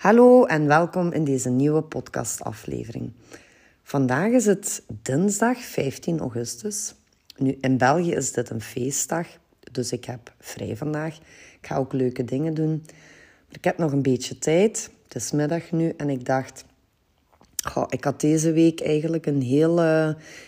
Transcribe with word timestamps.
Hallo 0.00 0.44
en 0.44 0.66
welkom 0.66 1.12
in 1.12 1.24
deze 1.24 1.50
nieuwe 1.50 1.82
podcastaflevering. 1.82 3.12
Vandaag 3.82 4.30
is 4.30 4.46
het 4.46 4.82
dinsdag 5.02 5.58
15 5.58 6.18
augustus. 6.18 6.94
Nu, 7.36 7.58
in 7.60 7.78
België 7.78 8.12
is 8.12 8.32
dit 8.32 8.50
een 8.50 8.60
feestdag, 8.60 9.26
dus 9.72 9.92
ik 9.92 10.04
heb 10.04 10.32
vrij 10.38 10.76
vandaag. 10.76 11.16
Ik 11.60 11.66
ga 11.66 11.76
ook 11.76 11.92
leuke 11.92 12.24
dingen 12.24 12.54
doen. 12.54 12.84
Ik 13.50 13.64
heb 13.64 13.78
nog 13.78 13.92
een 13.92 14.02
beetje 14.02 14.38
tijd. 14.38 14.90
Het 15.04 15.14
is 15.14 15.30
middag 15.30 15.70
nu 15.70 15.92
en 15.96 16.10
ik 16.10 16.24
dacht... 16.24 16.64
Ik 17.88 18.04
had 18.04 18.20
deze 18.20 18.52
week 18.52 18.80
eigenlijk 18.80 19.26
een 19.26 19.42
heel 19.42 19.80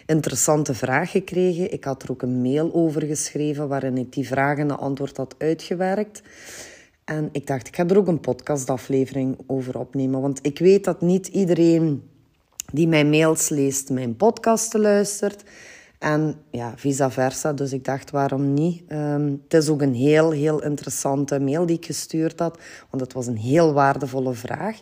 interessante 0.07 0.75
vraag 0.75 1.11
gekregen. 1.11 1.73
Ik 1.73 1.84
had 1.84 2.03
er 2.03 2.11
ook 2.11 2.23
een 2.23 2.43
mail 2.43 2.75
over 2.75 3.03
geschreven 3.03 3.69
waarin 3.69 3.98
ik 3.98 4.12
die 4.12 4.27
vraag 4.27 4.59
en 4.59 4.69
de 4.69 4.77
antwoord 4.77 5.16
had 5.16 5.34
uitgewerkt. 5.39 6.23
En 7.05 7.29
ik 7.32 7.46
dacht, 7.46 7.69
ik 7.69 7.77
ga 7.77 7.87
er 7.87 7.96
ook 7.96 8.07
een 8.07 8.21
podcastaflevering 8.21 9.39
over 9.46 9.79
opnemen. 9.79 10.21
Want 10.21 10.39
ik 10.43 10.58
weet 10.58 10.85
dat 10.85 11.00
niet 11.00 11.27
iedereen 11.27 12.03
die 12.72 12.89
mijn 12.89 13.11
mails 13.11 13.49
leest, 13.49 13.90
mijn 13.90 14.17
podcast 14.17 14.75
luistert. 14.75 15.43
En 15.99 16.35
ja, 16.50 16.72
vice 16.77 17.11
versa. 17.11 17.53
Dus 17.53 17.72
ik 17.72 17.85
dacht, 17.85 18.11
waarom 18.11 18.54
niet? 18.54 18.82
Um, 18.93 19.43
het 19.44 19.54
is 19.63 19.68
ook 19.68 19.82
een 19.82 19.94
heel, 19.94 20.30
heel 20.30 20.63
interessante 20.63 21.41
mail 21.41 21.67
die 21.67 21.77
ik 21.77 21.86
gestuurd 21.86 22.39
had. 22.39 22.58
Want 22.91 23.03
het 23.03 23.13
was 23.13 23.27
een 23.27 23.36
heel 23.36 23.72
waardevolle 23.72 24.32
vraag 24.32 24.80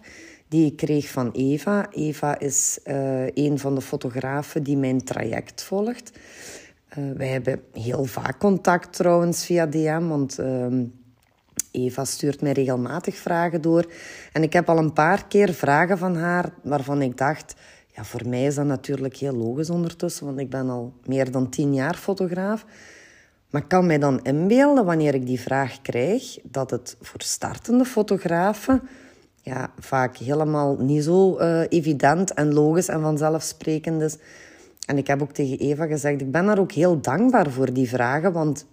die 0.49 0.67
ik 0.67 0.77
kreeg 0.77 1.09
van 1.09 1.31
Eva. 1.33 1.89
Eva 1.91 2.39
is 2.39 2.79
uh, 2.85 3.27
een 3.27 3.59
van 3.59 3.75
de 3.75 3.81
fotografen 3.81 4.63
die 4.63 4.77
mijn 4.77 5.05
traject 5.05 5.63
volgt. 5.63 6.19
Uh, 6.99 7.17
wij 7.17 7.29
hebben 7.29 7.61
heel 7.73 8.05
vaak 8.05 8.39
contact 8.39 8.93
trouwens 8.93 9.45
via 9.45 9.67
DM, 9.67 10.07
want... 10.07 10.41
Uh, 10.41 10.67
Eva 11.71 12.05
stuurt 12.05 12.41
mij 12.43 12.53
regelmatig 12.53 13.17
vragen 13.17 13.61
door. 13.61 13.93
En 14.33 14.43
ik 14.43 14.53
heb 14.53 14.69
al 14.69 14.79
een 14.79 14.93
paar 14.93 15.27
keer 15.27 15.53
vragen 15.53 15.99
van 15.99 16.17
haar 16.17 16.53
waarvan 16.63 17.03
ik 17.03 17.17
dacht... 17.17 17.55
Ja, 17.95 18.05
voor 18.05 18.29
mij 18.29 18.45
is 18.45 18.55
dat 18.55 18.67
natuurlijk 18.67 19.17
heel 19.17 19.33
logisch 19.33 19.71
ondertussen, 19.71 20.27
want 20.27 20.39
ik 20.39 20.51
ben 20.51 20.69
al 20.69 20.93
meer 21.05 21.31
dan 21.31 21.49
tien 21.49 21.75
jaar 21.75 21.95
fotograaf. 21.95 22.65
Maar 23.51 23.63
ik 23.63 23.69
kan 23.69 23.87
mij 23.87 23.99
dan 23.99 24.23
inbeelden, 24.23 24.85
wanneer 24.85 25.15
ik 25.15 25.27
die 25.27 25.41
vraag 25.41 25.83
krijg, 25.83 26.39
dat 26.43 26.71
het 26.71 26.97
voor 27.01 27.23
startende 27.23 27.85
fotografen 27.85 28.83
ja, 29.43 29.71
vaak 29.79 30.17
helemaal 30.17 30.77
niet 30.79 31.05
zo 31.05 31.39
uh, 31.39 31.63
evident 31.69 32.33
en 32.33 32.53
logisch 32.53 32.89
en 32.89 33.01
vanzelfsprekend 33.01 34.03
is. 34.03 34.17
En 34.87 34.99
ik 34.99 35.07
heb 35.07 35.23
ook 35.23 35.33
tegen 35.33 35.59
Eva 35.59 35.87
gezegd, 35.87 36.21
ik 36.21 36.31
ben 36.31 36.47
daar 36.47 36.59
ook 36.59 36.73
heel 36.73 37.01
dankbaar 37.01 37.51
voor 37.51 37.73
die 37.73 37.89
vragen, 37.89 38.33
want 38.33 38.67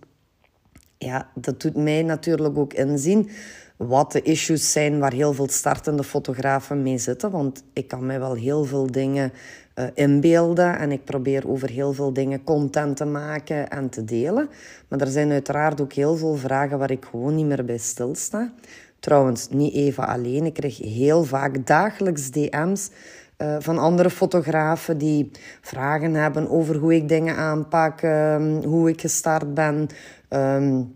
ja, 0.98 1.30
dat 1.36 1.62
doet 1.62 1.76
mij 1.76 2.03
natuurlijk 2.03 2.58
ook 2.58 2.73
inzien 2.73 3.30
wat 3.78 4.12
de 4.12 4.22
issues 4.22 4.72
zijn 4.72 5.00
waar 5.00 5.14
heel 5.14 5.34
veel 5.34 5.50
startende 5.50 6.04
fotografen 6.04 6.84
mee 6.84 6.98
zitten. 6.98 7.31
Want 7.31 7.64
ik 7.73 7.88
kan 7.88 8.06
mij 8.06 8.20
wel 8.20 8.34
heel 8.34 8.66
veel 8.66 8.92
dingen 8.92 9.31
uh, 9.76 9.86
inbeelden 9.94 10.78
en 10.78 10.92
ik 10.92 11.04
probeer 11.04 11.50
over 11.50 11.70
heel 11.70 11.94
veel 11.94 12.14
dingen 12.14 12.44
content 12.44 12.98
te 12.98 13.06
maken 13.06 13.70
en 13.70 13.89
te 13.89 14.06
delen. 14.06 14.50
Maar 14.88 15.02
er 15.02 15.08
zijn 15.08 15.31
uiteraard 15.31 15.81
ook 15.81 15.94
heel 15.94 16.16
veel 16.16 16.36
vragen 16.36 16.78
waar 16.78 16.92
ik 16.92 17.06
gewoon 17.09 17.36
niet 17.36 17.45
meer 17.45 17.66
bij 17.66 17.78
stilsta. 17.78 18.54
Trouwens, 19.00 19.50
niet 19.50 19.73
even 19.73 20.08
alleen. 20.08 20.45
Ik 20.45 20.54
krijg 20.54 20.78
heel 20.78 21.23
vaak 21.23 21.66
dagelijks 21.67 22.32
DM's 22.32 22.89
uh, 23.38 23.55
van 23.59 23.77
andere 23.77 24.09
fotografen 24.09 24.97
die 24.97 25.31
vragen 25.61 26.13
hebben 26.13 26.49
over 26.49 26.75
hoe 26.75 26.95
ik 26.95 27.09
dingen 27.09 27.35
aanpak, 27.35 28.02
um, 28.02 28.63
hoe 28.63 28.89
ik 28.89 29.02
gestart 29.02 29.53
ben, 29.53 29.88
um, 30.30 30.95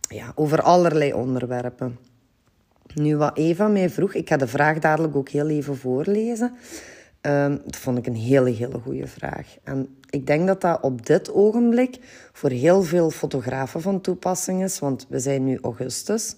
ja, 0.00 0.32
over 0.34 0.62
allerlei 0.62 1.12
onderwerpen. 1.12 1.98
Nu, 2.94 3.16
wat 3.16 3.36
Eva 3.36 3.68
mij 3.68 3.90
vroeg, 3.90 4.14
ik 4.14 4.28
ga 4.28 4.36
de 4.36 4.46
vraag 4.46 4.78
dadelijk 4.78 5.16
ook 5.16 5.28
heel 5.28 5.48
even 5.48 5.76
voorlezen. 5.76 6.52
Um, 7.20 7.60
dat 7.64 7.76
vond 7.76 7.98
ik 7.98 8.06
een 8.06 8.16
hele, 8.16 8.50
hele 8.50 8.78
goede 8.78 9.06
vraag. 9.06 9.56
En 9.62 9.96
ik 10.10 10.26
denk 10.26 10.46
dat 10.46 10.60
dat 10.60 10.82
op 10.82 11.06
dit 11.06 11.32
ogenblik 11.32 11.98
voor 12.32 12.50
heel 12.50 12.82
veel 12.82 13.10
fotografen 13.10 13.80
van 13.80 14.00
toepassing 14.00 14.62
is, 14.62 14.78
want 14.78 15.06
we 15.08 15.18
zijn 15.18 15.44
nu 15.44 15.58
augustus. 15.62 16.36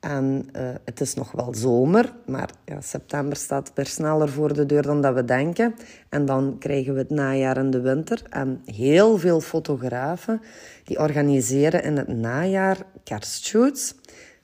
En 0.00 0.48
uh, 0.56 0.70
het 0.84 1.00
is 1.00 1.14
nog 1.14 1.32
wel 1.32 1.54
zomer, 1.54 2.12
maar 2.26 2.50
ja, 2.64 2.80
september 2.80 3.36
staat 3.36 3.70
er 3.74 3.86
sneller 3.86 4.28
voor 4.28 4.54
de 4.54 4.66
deur 4.66 4.82
dan 4.82 5.00
dat 5.00 5.14
we 5.14 5.24
denken. 5.24 5.74
En 6.08 6.24
dan 6.24 6.56
krijgen 6.58 6.92
we 6.92 6.98
het 6.98 7.10
najaar 7.10 7.56
en 7.56 7.70
de 7.70 7.80
winter. 7.80 8.22
En 8.30 8.62
heel 8.64 9.18
veel 9.18 9.40
fotografen 9.40 10.40
die 10.84 10.98
organiseren 10.98 11.82
in 11.82 11.96
het 11.96 12.08
najaar 12.08 12.76
kerstshoots. 13.04 13.94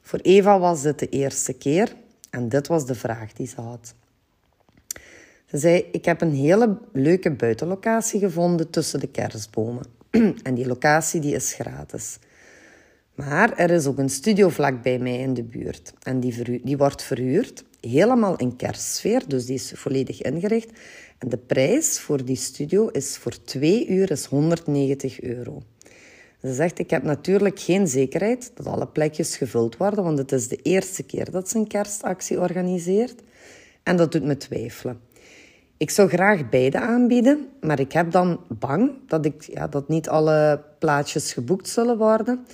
Voor 0.00 0.18
Eva 0.18 0.58
was 0.58 0.82
dit 0.82 0.98
de 0.98 1.08
eerste 1.08 1.52
keer 1.52 1.94
en 2.30 2.48
dit 2.48 2.66
was 2.66 2.86
de 2.86 2.94
vraag 2.94 3.32
die 3.32 3.46
ze 3.46 3.60
had. 3.60 3.94
Ze 5.46 5.58
zei, 5.58 5.88
ik 5.92 6.04
heb 6.04 6.20
een 6.20 6.34
hele 6.34 6.78
leuke 6.92 7.30
buitenlocatie 7.30 8.20
gevonden 8.20 8.70
tussen 8.70 9.00
de 9.00 9.08
kerstbomen. 9.08 9.84
en 10.42 10.54
die 10.54 10.66
locatie 10.66 11.20
die 11.20 11.34
is 11.34 11.52
gratis. 11.52 12.18
Maar 13.16 13.56
er 13.56 13.70
is 13.70 13.86
ook 13.86 13.98
een 13.98 14.10
studio 14.10 14.48
vlak 14.48 14.82
bij 14.82 14.98
mij 14.98 15.18
in 15.18 15.34
de 15.34 15.42
buurt. 15.42 15.92
En 16.02 16.20
die, 16.20 16.60
die 16.64 16.76
wordt 16.76 17.02
verhuurd, 17.02 17.64
helemaal 17.80 18.36
in 18.36 18.56
kerstsfeer, 18.56 19.22
dus 19.28 19.46
die 19.46 19.54
is 19.54 19.72
volledig 19.74 20.22
ingericht. 20.22 20.70
En 21.18 21.28
de 21.28 21.36
prijs 21.38 21.98
voor 21.98 22.24
die 22.24 22.36
studio 22.36 22.88
is 22.88 23.16
voor 23.16 23.42
twee 23.44 23.88
uur 23.88 24.10
is 24.10 24.24
190 24.24 25.20
euro. 25.20 25.62
Ze 26.40 26.54
zegt, 26.54 26.78
ik 26.78 26.90
heb 26.90 27.02
natuurlijk 27.02 27.60
geen 27.60 27.88
zekerheid 27.88 28.50
dat 28.54 28.66
alle 28.66 28.86
plekjes 28.86 29.36
gevuld 29.36 29.76
worden, 29.76 30.04
want 30.04 30.18
het 30.18 30.32
is 30.32 30.48
de 30.48 30.58
eerste 30.62 31.02
keer 31.02 31.30
dat 31.30 31.48
ze 31.48 31.58
een 31.58 31.66
kerstactie 31.66 32.40
organiseert. 32.40 33.22
En 33.82 33.96
dat 33.96 34.12
doet 34.12 34.24
me 34.24 34.36
twijfelen. 34.36 35.00
Ik 35.76 35.90
zou 35.90 36.08
graag 36.08 36.48
beide 36.48 36.80
aanbieden, 36.80 37.48
maar 37.60 37.80
ik 37.80 37.92
heb 37.92 38.10
dan 38.10 38.40
bang 38.48 38.92
dat, 39.06 39.24
ik, 39.24 39.42
ja, 39.42 39.68
dat 39.68 39.88
niet 39.88 40.08
alle 40.08 40.62
plaatjes 40.78 41.32
geboekt 41.32 41.68
zullen 41.68 41.98
worden. 41.98 42.46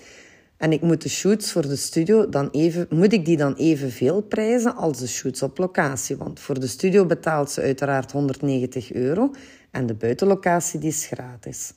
En 0.62 0.72
ik 0.72 0.80
moet 0.80 1.02
de 1.02 1.08
shoots 1.08 1.52
voor 1.52 1.62
de 1.62 1.76
studio 1.76 2.28
dan 2.28 2.48
even, 2.50 2.86
moet 2.90 3.12
ik 3.12 3.24
die 3.24 3.36
dan 3.36 3.54
evenveel 3.54 4.20
prijzen 4.20 4.74
als 4.76 4.98
de 4.98 5.06
shoots 5.06 5.42
op 5.42 5.58
locatie. 5.58 6.16
Want 6.16 6.40
voor 6.40 6.60
de 6.60 6.66
studio 6.66 7.06
betaalt 7.06 7.50
ze 7.50 7.60
uiteraard 7.60 8.12
190 8.12 8.92
euro 8.92 9.30
en 9.70 9.86
de 9.86 9.94
buitenlocatie 9.94 10.80
die 10.80 10.88
is 10.88 11.06
gratis. 11.06 11.72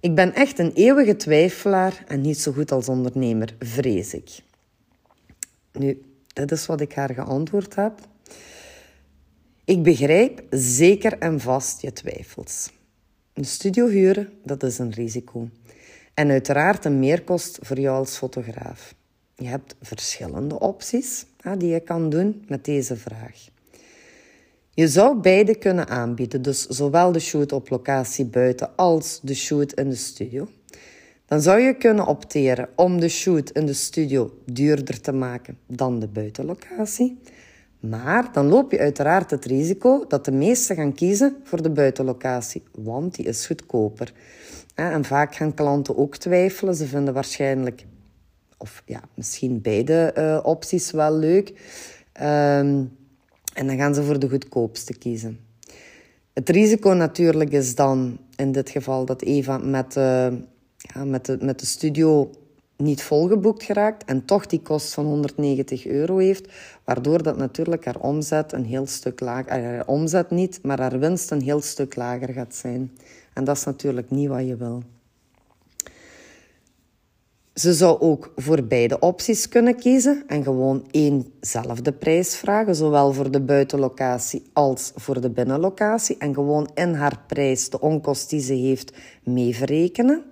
Ik 0.00 0.14
ben 0.14 0.34
echt 0.34 0.58
een 0.58 0.72
eeuwige 0.72 1.16
twijfelaar 1.16 2.04
en 2.06 2.20
niet 2.20 2.38
zo 2.38 2.52
goed 2.52 2.72
als 2.72 2.88
ondernemer, 2.88 3.54
vrees 3.58 4.14
ik. 4.14 4.30
Nu, 5.72 6.02
dit 6.32 6.50
is 6.50 6.66
wat 6.66 6.80
ik 6.80 6.92
haar 6.92 7.14
geantwoord 7.14 7.74
heb. 7.74 7.92
Ik 9.64 9.82
begrijp 9.82 10.42
zeker 10.50 11.18
en 11.18 11.40
vast 11.40 11.82
je 11.82 11.92
twijfels. 11.92 12.70
Een 13.32 13.44
studio 13.44 13.86
huren, 13.86 14.32
dat 14.44 14.62
is 14.62 14.78
een 14.78 14.92
risico. 14.92 15.48
En 16.18 16.30
uiteraard 16.30 16.84
een 16.84 16.98
meerkost 16.98 17.58
voor 17.60 17.78
jou 17.78 17.98
als 17.98 18.16
fotograaf. 18.16 18.94
Je 19.34 19.46
hebt 19.46 19.74
verschillende 19.80 20.60
opties 20.60 21.26
die 21.58 21.68
je 21.68 21.80
kan 21.80 22.10
doen 22.10 22.44
met 22.48 22.64
deze 22.64 22.96
vraag. 22.96 23.48
Je 24.70 24.88
zou 24.88 25.20
beide 25.20 25.54
kunnen 25.54 25.88
aanbieden, 25.88 26.42
dus 26.42 26.66
zowel 26.66 27.12
de 27.12 27.18
shoot 27.18 27.52
op 27.52 27.70
locatie 27.70 28.24
buiten 28.24 28.76
als 28.76 29.20
de 29.22 29.34
shoot 29.34 29.72
in 29.72 29.88
de 29.88 29.96
studio. 29.96 30.48
Dan 31.26 31.40
zou 31.40 31.60
je 31.60 31.74
kunnen 31.74 32.06
opteren 32.06 32.68
om 32.76 33.00
de 33.00 33.08
shoot 33.08 33.50
in 33.50 33.66
de 33.66 33.72
studio 33.72 34.38
duurder 34.44 35.00
te 35.00 35.12
maken 35.12 35.58
dan 35.66 35.98
de 35.98 36.08
buitenlocatie. 36.08 37.18
Maar 37.80 38.32
dan 38.32 38.46
loop 38.46 38.70
je 38.70 38.78
uiteraard 38.78 39.30
het 39.30 39.44
risico 39.44 40.04
dat 40.08 40.24
de 40.24 40.32
meesten 40.32 40.76
gaan 40.76 40.94
kiezen 40.94 41.36
voor 41.42 41.62
de 41.62 41.70
buitenlocatie, 41.70 42.62
want 42.74 43.14
die 43.14 43.26
is 43.26 43.46
goedkoper. 43.46 44.12
En 44.86 45.04
vaak 45.04 45.34
gaan 45.34 45.54
klanten 45.54 45.96
ook 45.96 46.16
twijfelen. 46.16 46.74
Ze 46.74 46.86
vinden 46.86 47.14
waarschijnlijk, 47.14 47.86
of 48.58 48.82
ja, 48.86 49.00
misschien 49.14 49.60
beide 49.60 50.14
uh, 50.18 50.40
opties 50.42 50.90
wel 50.90 51.12
leuk. 51.16 51.48
Um, 52.20 52.96
en 53.54 53.66
dan 53.66 53.76
gaan 53.76 53.94
ze 53.94 54.02
voor 54.02 54.18
de 54.18 54.28
goedkoopste 54.28 54.98
kiezen. 54.98 55.38
Het 56.32 56.48
risico 56.48 56.90
natuurlijk 56.90 57.52
is 57.52 57.74
dan 57.74 58.18
in 58.36 58.52
dit 58.52 58.70
geval 58.70 59.04
dat 59.04 59.22
Eva 59.22 59.58
met, 59.58 59.96
uh, 59.96 60.26
ja, 60.76 61.04
met, 61.04 61.26
de, 61.26 61.38
met 61.40 61.60
de 61.60 61.66
studio 61.66 62.30
niet 62.76 63.02
volgeboekt 63.02 63.62
geraakt 63.62 64.04
en 64.04 64.24
toch 64.24 64.46
die 64.46 64.60
kost 64.62 64.94
van 64.94 65.04
190 65.04 65.86
euro 65.86 66.18
heeft, 66.18 66.48
waardoor 66.84 67.22
dat 67.22 67.36
natuurlijk 67.36 67.84
haar 67.84 68.00
omzet 68.00 68.52
een 68.52 68.64
heel 68.64 68.86
stuk 68.86 69.20
lager, 69.20 69.52
eh, 69.52 69.62
haar 69.62 69.86
omzet 69.86 70.30
niet, 70.30 70.58
maar 70.62 70.80
haar 70.80 70.98
winst 70.98 71.30
een 71.30 71.42
heel 71.42 71.60
stuk 71.60 71.96
lager 71.96 72.32
gaat 72.32 72.54
zijn. 72.54 72.92
En 73.38 73.44
dat 73.44 73.56
is 73.56 73.64
natuurlijk 73.64 74.10
niet 74.10 74.28
wat 74.28 74.46
je 74.46 74.56
wil. 74.56 74.82
Ze 77.54 77.74
zou 77.74 78.00
ook 78.00 78.32
voor 78.36 78.62
beide 78.62 78.98
opties 78.98 79.48
kunnen 79.48 79.76
kiezen 79.76 80.24
en 80.26 80.42
gewoon 80.42 80.86
éénzelfde 80.90 81.92
prijs 81.92 82.36
vragen, 82.36 82.74
zowel 82.74 83.12
voor 83.12 83.30
de 83.30 83.40
buitenlocatie 83.40 84.42
als 84.52 84.92
voor 84.94 85.20
de 85.20 85.30
binnenlocatie. 85.30 86.16
En 86.18 86.34
gewoon 86.34 86.70
in 86.74 86.94
haar 86.94 87.20
prijs 87.26 87.70
de 87.70 87.80
onkost 87.80 88.30
die 88.30 88.40
ze 88.40 88.52
heeft 88.52 88.96
mee 89.22 89.56
verrekenen. 89.56 90.22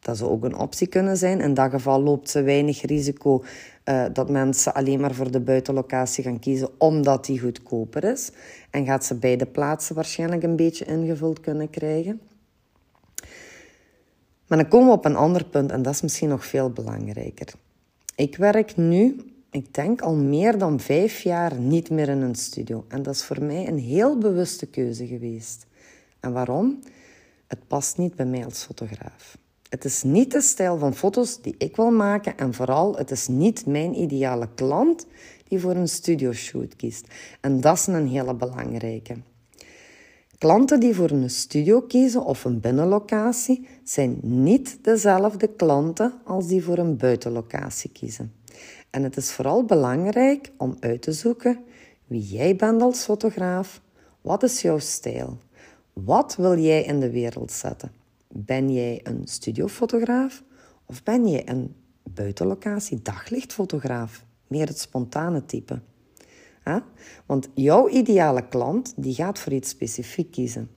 Dat 0.00 0.16
zou 0.16 0.30
ook 0.30 0.44
een 0.44 0.58
optie 0.58 0.86
kunnen 0.86 1.16
zijn. 1.16 1.40
In 1.40 1.54
dat 1.54 1.70
geval 1.70 2.02
loopt 2.02 2.30
ze 2.30 2.42
weinig 2.42 2.82
risico 2.82 3.42
uh, 3.84 4.04
dat 4.12 4.30
mensen 4.30 4.74
alleen 4.74 5.00
maar 5.00 5.14
voor 5.14 5.30
de 5.30 5.40
buitenlocatie 5.40 6.24
gaan 6.24 6.38
kiezen 6.38 6.68
omdat 6.78 7.24
die 7.24 7.40
goedkoper 7.40 8.04
is. 8.04 8.30
En 8.70 8.84
gaat 8.84 9.04
ze 9.04 9.14
beide 9.14 9.46
plaatsen 9.46 9.94
waarschijnlijk 9.94 10.42
een 10.42 10.56
beetje 10.56 10.84
ingevuld 10.84 11.40
kunnen 11.40 11.70
krijgen. 11.70 12.20
Maar 14.50 14.58
dan 14.58 14.68
komen 14.68 14.88
we 14.88 14.94
op 14.94 15.04
een 15.04 15.16
ander 15.16 15.44
punt 15.44 15.70
en 15.70 15.82
dat 15.82 15.94
is 15.94 16.00
misschien 16.00 16.28
nog 16.28 16.46
veel 16.46 16.70
belangrijker. 16.70 17.52
Ik 18.14 18.36
werk 18.36 18.76
nu, 18.76 19.16
ik 19.50 19.74
denk 19.74 20.00
al 20.00 20.14
meer 20.14 20.58
dan 20.58 20.80
vijf 20.80 21.20
jaar 21.20 21.54
niet 21.54 21.90
meer 21.90 22.08
in 22.08 22.20
een 22.20 22.34
studio. 22.34 22.84
En 22.88 23.02
dat 23.02 23.14
is 23.14 23.24
voor 23.24 23.42
mij 23.42 23.68
een 23.68 23.78
heel 23.78 24.18
bewuste 24.18 24.66
keuze 24.66 25.06
geweest. 25.06 25.66
En 26.20 26.32
waarom? 26.32 26.78
Het 27.46 27.58
past 27.66 27.98
niet 27.98 28.14
bij 28.14 28.26
mij 28.26 28.44
als 28.44 28.64
fotograaf. 28.64 29.38
Het 29.68 29.84
is 29.84 30.02
niet 30.02 30.32
de 30.32 30.40
stijl 30.40 30.78
van 30.78 30.94
foto's 30.94 31.42
die 31.42 31.54
ik 31.58 31.76
wil 31.76 31.90
maken 31.90 32.38
en 32.38 32.54
vooral, 32.54 32.96
het 32.96 33.10
is 33.10 33.28
niet 33.28 33.66
mijn 33.66 34.00
ideale 34.00 34.48
klant 34.54 35.06
die 35.48 35.60
voor 35.60 35.74
een 35.74 35.88
studioshoot 35.88 36.76
kiest. 36.76 37.06
En 37.40 37.60
dat 37.60 37.76
is 37.76 37.86
een 37.86 38.08
hele 38.08 38.34
belangrijke. 38.34 39.16
Klanten 40.40 40.80
die 40.80 40.94
voor 40.94 41.10
een 41.10 41.30
studio 41.30 41.80
kiezen 41.80 42.24
of 42.24 42.44
een 42.44 42.60
binnenlocatie 42.60 43.68
zijn 43.84 44.18
niet 44.22 44.78
dezelfde 44.82 45.46
klanten 45.46 46.12
als 46.24 46.46
die 46.46 46.64
voor 46.64 46.78
een 46.78 46.96
buitenlocatie 46.96 47.90
kiezen. 47.90 48.32
En 48.90 49.02
het 49.02 49.16
is 49.16 49.32
vooral 49.32 49.64
belangrijk 49.64 50.52
om 50.56 50.76
uit 50.78 51.02
te 51.02 51.12
zoeken 51.12 51.58
wie 52.06 52.22
jij 52.22 52.56
bent 52.56 52.82
als 52.82 53.04
fotograaf, 53.04 53.80
wat 54.20 54.42
is 54.42 54.62
jouw 54.62 54.78
stijl, 54.78 55.38
wat 55.92 56.36
wil 56.36 56.58
jij 56.58 56.82
in 56.82 57.00
de 57.00 57.10
wereld 57.10 57.52
zetten. 57.52 57.92
Ben 58.28 58.72
jij 58.72 59.00
een 59.02 59.22
studiofotograaf 59.24 60.42
of 60.86 61.02
ben 61.02 61.28
jij 61.28 61.48
een 61.48 61.74
buitenlocatie 62.02 63.02
daglichtfotograaf? 63.02 64.24
Meer 64.46 64.66
het 64.66 64.78
spontane 64.78 65.44
type. 65.44 65.80
Want 67.26 67.48
jouw 67.54 67.88
ideale 67.88 68.48
klant 68.48 68.92
die 68.96 69.14
gaat 69.14 69.38
voor 69.38 69.52
iets 69.52 69.68
specifiek 69.68 70.30
kiezen. 70.30 70.70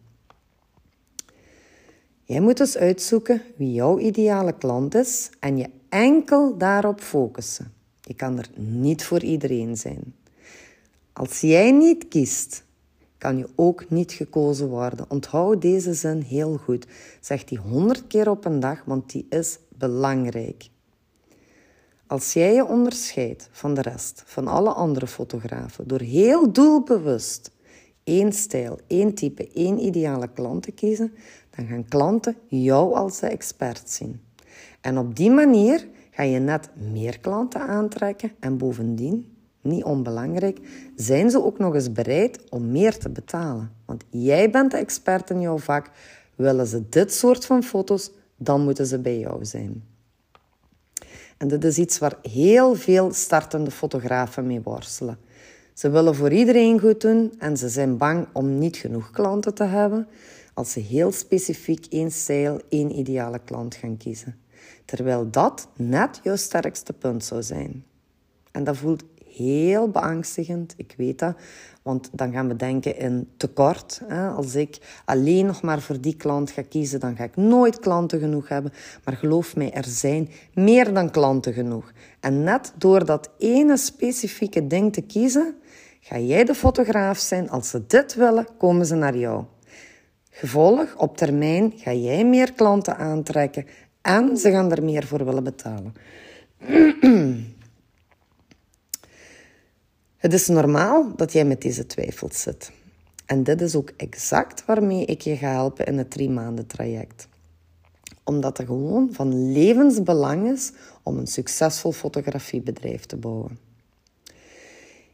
Jij 2.23 2.39
moet 2.39 2.57
dus 2.57 2.77
uitzoeken 2.77 3.41
wie 3.55 3.71
jouw 3.71 3.99
ideale 3.99 4.53
klant 4.57 4.95
is 4.95 5.29
en 5.39 5.57
je 5.57 5.69
enkel 5.89 6.57
daarop 6.57 7.01
focussen. 7.01 7.73
Je 8.01 8.13
kan 8.13 8.37
er 8.37 8.49
niet 8.55 9.03
voor 9.03 9.23
iedereen 9.23 9.77
zijn. 9.77 10.15
Als 11.13 11.41
jij 11.41 11.71
niet 11.71 12.07
kiest, 12.07 12.63
kan 13.17 13.37
je 13.37 13.49
ook 13.55 13.89
niet 13.89 14.11
gekozen 14.11 14.67
worden. 14.67 15.05
Onthoud 15.09 15.61
deze 15.61 15.93
zin 15.93 16.21
heel 16.21 16.57
goed. 16.57 16.87
Zeg 17.21 17.43
die 17.43 17.57
honderd 17.57 18.07
keer 18.07 18.29
op 18.29 18.45
een 18.45 18.59
dag, 18.59 18.83
want 18.85 19.11
die 19.11 19.25
is 19.29 19.59
belangrijk. 19.69 20.69
Als 22.13 22.33
jij 22.33 22.53
je 22.53 22.65
onderscheidt 22.65 23.49
van 23.51 23.73
de 23.73 23.81
rest, 23.81 24.23
van 24.25 24.47
alle 24.47 24.69
andere 24.69 25.07
fotografen, 25.07 25.87
door 25.87 25.99
heel 25.99 26.51
doelbewust 26.51 27.51
één 28.03 28.33
stijl, 28.33 28.79
één 28.87 29.13
type, 29.13 29.49
één 29.53 29.79
ideale 29.79 30.29
klant 30.33 30.63
te 30.63 30.71
kiezen, 30.71 31.13
dan 31.55 31.65
gaan 31.67 31.87
klanten 31.87 32.35
jou 32.47 32.95
als 32.95 33.19
de 33.19 33.27
expert 33.27 33.89
zien. 33.89 34.21
En 34.81 34.97
op 34.97 35.15
die 35.15 35.31
manier 35.31 35.87
ga 36.11 36.23
je 36.23 36.39
net 36.39 36.69
meer 36.91 37.19
klanten 37.19 37.61
aantrekken 37.61 38.31
en 38.39 38.57
bovendien, 38.57 39.35
niet 39.61 39.83
onbelangrijk, 39.83 40.59
zijn 40.95 41.29
ze 41.29 41.43
ook 41.43 41.57
nog 41.57 41.73
eens 41.75 41.91
bereid 41.91 42.49
om 42.49 42.71
meer 42.71 42.97
te 42.97 43.09
betalen. 43.09 43.71
Want 43.85 44.03
jij 44.09 44.49
bent 44.49 44.71
de 44.71 44.77
expert 44.77 45.29
in 45.29 45.41
jouw 45.41 45.57
vak. 45.57 45.89
Willen 46.35 46.67
ze 46.67 46.89
dit 46.89 47.13
soort 47.13 47.45
van 47.45 47.63
foto's, 47.63 48.11
dan 48.37 48.63
moeten 48.63 48.85
ze 48.85 48.99
bij 48.99 49.19
jou 49.19 49.45
zijn. 49.45 49.92
En 51.37 51.47
dit 51.47 51.63
is 51.63 51.77
iets 51.77 51.97
waar 51.97 52.17
heel 52.21 52.75
veel 52.75 53.13
startende 53.13 53.71
fotografen 53.71 54.47
mee 54.47 54.61
worstelen. 54.61 55.17
Ze 55.73 55.89
willen 55.89 56.15
voor 56.15 56.31
iedereen 56.31 56.79
goed 56.79 57.01
doen 57.01 57.33
en 57.37 57.57
ze 57.57 57.69
zijn 57.69 57.97
bang 57.97 58.27
om 58.33 58.57
niet 58.57 58.77
genoeg 58.77 59.11
klanten 59.11 59.53
te 59.53 59.63
hebben 59.63 60.07
als 60.53 60.71
ze 60.71 60.79
heel 60.79 61.11
specifiek 61.11 61.85
één 61.89 62.11
stijl, 62.11 62.61
één 62.69 62.97
ideale 62.99 63.39
klant 63.39 63.75
gaan 63.75 63.97
kiezen. 63.97 64.37
Terwijl 64.85 65.29
dat 65.29 65.67
net 65.75 66.19
jouw 66.23 66.35
sterkste 66.35 66.93
punt 66.93 67.25
zou 67.25 67.43
zijn. 67.43 67.85
En 68.51 68.63
dat 68.63 68.77
voelt 68.77 69.03
heel 69.35 69.89
beangstigend, 69.89 70.73
ik 70.77 70.93
weet 70.97 71.19
dat. 71.19 71.35
Want 71.81 72.09
dan 72.11 72.31
gaan 72.31 72.47
we 72.47 72.55
denken 72.55 72.97
in 72.97 73.29
tekort. 73.37 74.01
Als 74.35 74.55
ik 74.55 75.01
alleen 75.05 75.45
nog 75.45 75.61
maar 75.61 75.81
voor 75.81 76.01
die 76.01 76.15
klant 76.15 76.51
ga 76.51 76.61
kiezen, 76.69 76.99
dan 76.99 77.15
ga 77.15 77.23
ik 77.23 77.35
nooit 77.35 77.79
klanten 77.79 78.19
genoeg 78.19 78.47
hebben. 78.47 78.73
Maar 79.03 79.15
geloof 79.15 79.55
mij, 79.55 79.71
er 79.71 79.85
zijn 79.85 80.29
meer 80.53 80.93
dan 80.93 81.11
klanten 81.11 81.53
genoeg. 81.53 81.91
En 82.19 82.43
net 82.43 82.73
door 82.77 83.05
dat 83.05 83.29
ene 83.37 83.77
specifieke 83.77 84.67
ding 84.67 84.93
te 84.93 85.01
kiezen, 85.01 85.55
ga 85.99 86.19
jij 86.19 86.43
de 86.43 86.55
fotograaf 86.55 87.17
zijn. 87.17 87.49
Als 87.49 87.69
ze 87.69 87.83
dit 87.87 88.15
willen, 88.15 88.47
komen 88.57 88.85
ze 88.85 88.95
naar 88.95 89.17
jou. 89.17 89.43
Gevolg, 90.29 90.95
op 90.95 91.17
termijn 91.17 91.73
ga 91.75 91.93
jij 91.93 92.25
meer 92.25 92.53
klanten 92.53 92.97
aantrekken 92.97 93.65
en 94.01 94.37
ze 94.37 94.51
gaan 94.51 94.71
er 94.71 94.83
meer 94.83 95.05
voor 95.05 95.25
willen 95.25 95.43
betalen. 95.43 95.93
Het 100.23 100.33
is 100.33 100.47
normaal 100.47 101.15
dat 101.15 101.33
jij 101.33 101.45
met 101.45 101.61
deze 101.61 101.85
twijfels 101.85 102.41
zit. 102.41 102.71
En 103.25 103.43
dit 103.43 103.61
is 103.61 103.75
ook 103.75 103.91
exact 103.97 104.65
waarmee 104.65 105.05
ik 105.05 105.21
je 105.21 105.35
ga 105.35 105.51
helpen 105.51 105.85
in 105.85 105.97
het 105.97 106.11
drie 106.11 106.29
maanden 106.29 106.67
traject. 106.67 107.27
Omdat 108.23 108.57
het 108.57 108.67
gewoon 108.67 109.09
van 109.11 109.51
levensbelang 109.51 110.51
is 110.51 110.71
om 111.03 111.17
een 111.17 111.27
succesvol 111.27 111.91
fotografiebedrijf 111.91 113.05
te 113.05 113.17
bouwen. 113.17 113.57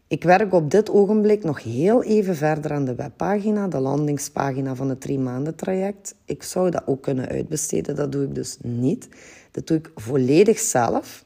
Ik 0.07 0.23
werk 0.23 0.53
op 0.53 0.71
dit 0.71 0.89
ogenblik 0.89 1.43
nog 1.43 1.63
heel 1.63 2.03
even 2.03 2.35
verder 2.35 2.71
aan 2.71 2.85
de 2.85 2.95
webpagina, 2.95 3.67
de 3.67 3.79
landingspagina 3.79 4.75
van 4.75 4.89
het 4.89 5.01
drie 5.01 5.19
maanden 5.19 5.55
traject. 5.55 6.15
Ik 6.25 6.43
zou 6.43 6.69
dat 6.69 6.83
ook 6.85 7.01
kunnen 7.01 7.27
uitbesteden, 7.27 7.95
dat 7.95 8.11
doe 8.11 8.23
ik 8.23 8.35
dus 8.35 8.57
niet. 8.61 9.07
Dat 9.51 9.67
doe 9.67 9.77
ik 9.77 9.91
volledig 9.95 10.59
zelf 10.59 11.25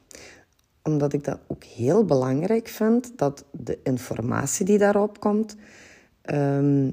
omdat 0.84 1.14
ik 1.14 1.24
dat 1.24 1.40
ook 1.48 1.64
heel 1.64 2.06
belangrijk 2.06 2.68
vind, 2.68 3.12
dat 3.16 3.46
de 3.52 3.80
informatie 3.84 4.66
die 4.66 4.78
daarop 4.78 5.20
komt, 5.20 5.56
ehm, 6.22 6.92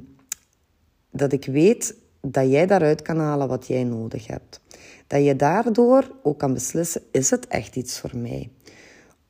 dat 1.11 1.33
ik 1.33 1.45
weet 1.45 1.95
dat 2.21 2.51
jij 2.51 2.67
daaruit 2.67 3.03
kan 3.03 3.19
halen 3.19 3.49
wat 3.49 3.67
jij 3.67 3.85
nodig 3.85 4.27
hebt. 4.27 4.61
Dat 5.07 5.25
je 5.25 5.37
daardoor 5.37 6.11
ook 6.23 6.39
kan 6.39 6.53
beslissen, 6.53 7.03
is 7.11 7.31
het 7.31 7.47
echt 7.47 7.77
iets 7.77 8.01
voor 8.01 8.17
mij? 8.17 8.51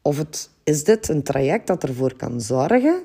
Of 0.02 0.18
het, 0.18 0.50
is 0.64 0.84
dit 0.84 1.08
een 1.08 1.22
traject 1.22 1.66
dat 1.66 1.82
ervoor 1.82 2.16
kan 2.16 2.40
zorgen 2.40 3.02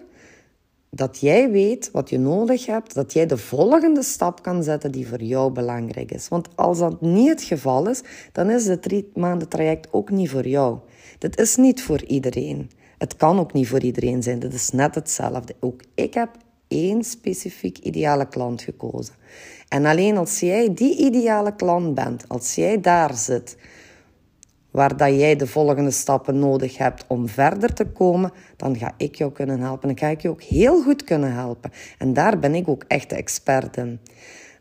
dat 0.95 1.19
jij 1.19 1.51
weet 1.51 1.91
wat 1.91 2.09
je 2.09 2.19
nodig 2.19 2.65
hebt, 2.65 2.93
dat 2.93 3.13
jij 3.13 3.25
de 3.25 3.37
volgende 3.37 4.03
stap 4.03 4.43
kan 4.43 4.63
zetten 4.63 4.91
die 4.91 5.07
voor 5.07 5.21
jou 5.21 5.51
belangrijk 5.51 6.11
is. 6.11 6.27
Want 6.27 6.47
als 6.55 6.79
dat 6.79 7.01
niet 7.01 7.29
het 7.29 7.43
geval 7.43 7.89
is, 7.89 8.01
dan 8.31 8.49
is 8.49 8.67
het 8.67 8.81
drie 8.81 9.11
maanden 9.13 9.47
traject 9.47 9.87
ook 9.91 10.09
niet 10.09 10.29
voor 10.29 10.47
jou. 10.47 10.77
Dit 11.17 11.39
is 11.39 11.55
niet 11.55 11.83
voor 11.83 12.03
iedereen. 12.03 12.69
Het 12.97 13.15
kan 13.15 13.39
ook 13.39 13.53
niet 13.53 13.67
voor 13.67 13.81
iedereen 13.81 14.23
zijn. 14.23 14.39
Dit 14.39 14.53
is 14.53 14.69
net 14.69 14.95
hetzelfde. 14.95 15.55
Ook 15.59 15.81
ik 15.95 16.13
heb 16.13 16.29
één 16.67 17.03
specifiek 17.03 17.77
ideale 17.77 18.27
klant 18.27 18.61
gekozen. 18.61 19.15
En 19.67 19.85
alleen 19.85 20.17
als 20.17 20.39
jij 20.39 20.73
die 20.73 20.97
ideale 20.97 21.55
klant 21.55 21.93
bent, 21.93 22.25
als 22.27 22.55
jij 22.55 22.81
daar 22.81 23.15
zit, 23.15 23.57
waar 24.71 24.97
dat 24.97 25.09
jij 25.09 25.35
de 25.35 25.47
volgende 25.47 25.91
stappen 25.91 26.39
nodig 26.39 26.77
hebt 26.77 27.05
om 27.07 27.27
verder 27.27 27.73
te 27.73 27.85
komen, 27.85 28.31
dan 28.55 28.77
ga 28.77 28.93
ik 28.97 29.15
jou 29.15 29.31
kunnen 29.31 29.59
helpen. 29.59 29.87
Dan 29.87 29.97
ga 29.97 30.07
ik 30.07 30.21
je 30.21 30.29
ook 30.29 30.43
heel 30.43 30.81
goed 30.81 31.03
kunnen 31.03 31.33
helpen. 31.33 31.71
En 31.97 32.13
daar 32.13 32.39
ben 32.39 32.55
ik 32.55 32.67
ook 32.67 32.83
echt 32.87 33.09
de 33.09 33.15
expert 33.15 33.77
in. 33.77 33.99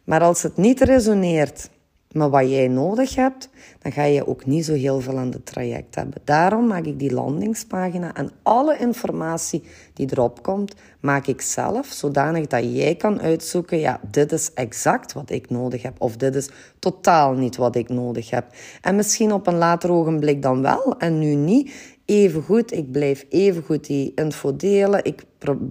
Maar 0.05 0.21
als 0.21 0.43
het 0.43 0.57
niet 0.57 0.81
resoneert 0.81 1.71
maar 2.15 2.31
wat 2.31 2.51
jij 2.51 2.69
nodig 2.69 3.15
hebt, 3.15 3.49
dan 3.79 3.93
ga 3.93 4.03
je 4.03 4.27
ook 4.27 4.47
niet 4.47 4.65
zo 4.65 4.73
heel 4.73 5.01
veel 5.01 5.19
aan 5.19 5.31
het 5.31 5.47
traject 5.47 5.95
hebben. 5.95 6.21
Daarom 6.25 6.67
maak 6.67 6.85
ik 6.85 6.99
die 6.99 7.13
landingspagina 7.13 8.15
en 8.15 8.31
alle 8.43 8.79
informatie 8.79 9.63
die 9.95 10.09
erop 10.11 10.43
komt, 10.43 10.75
maak 11.01 11.27
ik 11.27 11.41
zelf, 11.41 11.87
zodanig 11.87 12.47
dat 12.47 12.75
jij 12.75 12.95
kan 12.95 13.21
uitzoeken, 13.21 13.79
ja, 13.79 14.01
dit 14.11 14.33
is 14.33 14.53
exact 14.55 15.13
wat 15.13 15.31
ik 15.31 15.51
nodig 15.51 15.83
heb, 15.83 15.95
of 15.99 16.17
dit 16.17 16.35
is 16.35 16.49
totaal 16.79 17.33
niet 17.33 17.57
wat 17.57 17.77
ik 17.77 17.89
nodig 17.89 18.31
heb. 18.31 18.47
En 18.81 18.97
misschien 18.97 19.33
op 19.33 19.47
een 19.47 19.59
later 19.59 19.93
ogenblik 19.93 20.43
dan 20.43 20.63
wel, 20.63 20.95
en 20.99 21.19
nu 21.19 21.35
niet. 21.35 21.93
Even 22.05 22.43
goed, 22.43 22.73
ik 22.73 22.93
blijf 22.93 23.27
even 23.29 23.63
goed 23.63 23.87
die 23.87 24.13
info 24.15 24.57
delen, 24.57 25.05
ik 25.05 25.25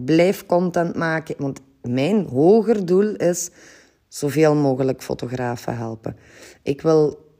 blijf 0.05 0.45
content 0.45 0.95
maken, 0.95 1.35
want 1.37 1.59
mijn 1.81 2.25
hoger 2.25 2.85
doel 2.85 3.15
is 3.15 3.49
zoveel 4.13 4.55
mogelijk 4.55 5.03
fotografen 5.03 5.77
helpen. 5.77 6.15
Ik 6.63 6.81
wil 6.81 7.31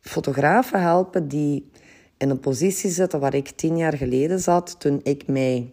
fotografen 0.00 0.80
helpen 0.80 1.28
die 1.28 1.70
in 2.16 2.30
een 2.30 2.40
positie 2.40 2.90
zitten 2.90 3.20
waar 3.20 3.34
ik 3.34 3.50
tien 3.50 3.76
jaar 3.76 3.96
geleden 3.96 4.40
zat, 4.40 4.76
toen 4.78 5.00
ik 5.02 5.26
mij 5.26 5.70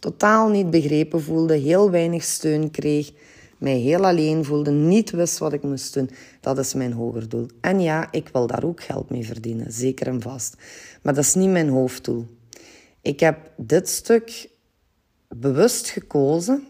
totaal 0.00 0.48
niet 0.48 0.70
begrepen 0.70 1.22
voelde, 1.22 1.54
heel 1.54 1.90
weinig 1.90 2.22
steun 2.22 2.70
kreeg, 2.70 3.12
mij 3.58 3.76
heel 3.76 4.06
alleen 4.06 4.44
voelde, 4.44 4.70
niet 4.70 5.10
wist 5.10 5.38
wat 5.38 5.52
ik 5.52 5.62
moest 5.62 5.94
doen. 5.94 6.10
Dat 6.40 6.58
is 6.58 6.74
mijn 6.74 6.92
hoger 6.92 7.28
doel. 7.28 7.46
En 7.60 7.80
ja, 7.80 8.12
ik 8.12 8.28
wil 8.32 8.46
daar 8.46 8.64
ook 8.64 8.82
geld 8.82 9.10
mee 9.10 9.26
verdienen, 9.26 9.72
zeker 9.72 10.06
en 10.06 10.22
vast. 10.22 10.56
Maar 11.02 11.14
dat 11.14 11.24
is 11.24 11.34
niet 11.34 11.50
mijn 11.50 11.68
hoofddoel. 11.68 12.26
Ik 13.02 13.20
heb 13.20 13.50
dit 13.56 13.88
stuk 13.88 14.48
bewust 15.28 15.88
gekozen. 15.88 16.66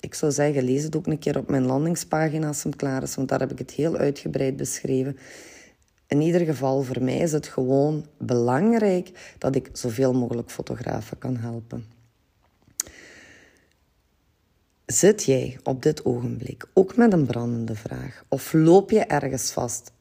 Ik 0.00 0.14
zou 0.14 0.32
zeggen, 0.32 0.62
lees 0.62 0.82
het 0.82 0.96
ook 0.96 1.06
een 1.06 1.18
keer 1.18 1.38
op 1.38 1.48
mijn 1.48 1.66
landingspagina 1.66 2.46
als 2.46 2.62
het 2.62 2.76
klaar 2.76 3.02
is, 3.02 3.14
want 3.14 3.28
daar 3.28 3.40
heb 3.40 3.50
ik 3.50 3.58
het 3.58 3.70
heel 3.70 3.96
uitgebreid 3.96 4.56
beschreven. 4.56 5.16
In 6.06 6.20
ieder 6.20 6.40
geval, 6.40 6.82
voor 6.82 7.02
mij 7.02 7.18
is 7.18 7.32
het 7.32 7.46
gewoon 7.46 8.06
belangrijk 8.18 9.34
dat 9.38 9.54
ik 9.54 9.70
zoveel 9.72 10.12
mogelijk 10.12 10.50
fotografen 10.50 11.18
kan 11.18 11.36
helpen. 11.36 11.86
Zit 14.86 15.24
jij 15.24 15.58
op 15.62 15.82
dit 15.82 16.04
ogenblik 16.04 16.66
ook 16.72 16.96
met 16.96 17.12
een 17.12 17.26
brandende 17.26 17.74
vraag? 17.74 18.24
Of 18.28 18.52
loop 18.52 18.90
je 18.90 19.00
ergens 19.00 19.50
vast? 19.50 19.92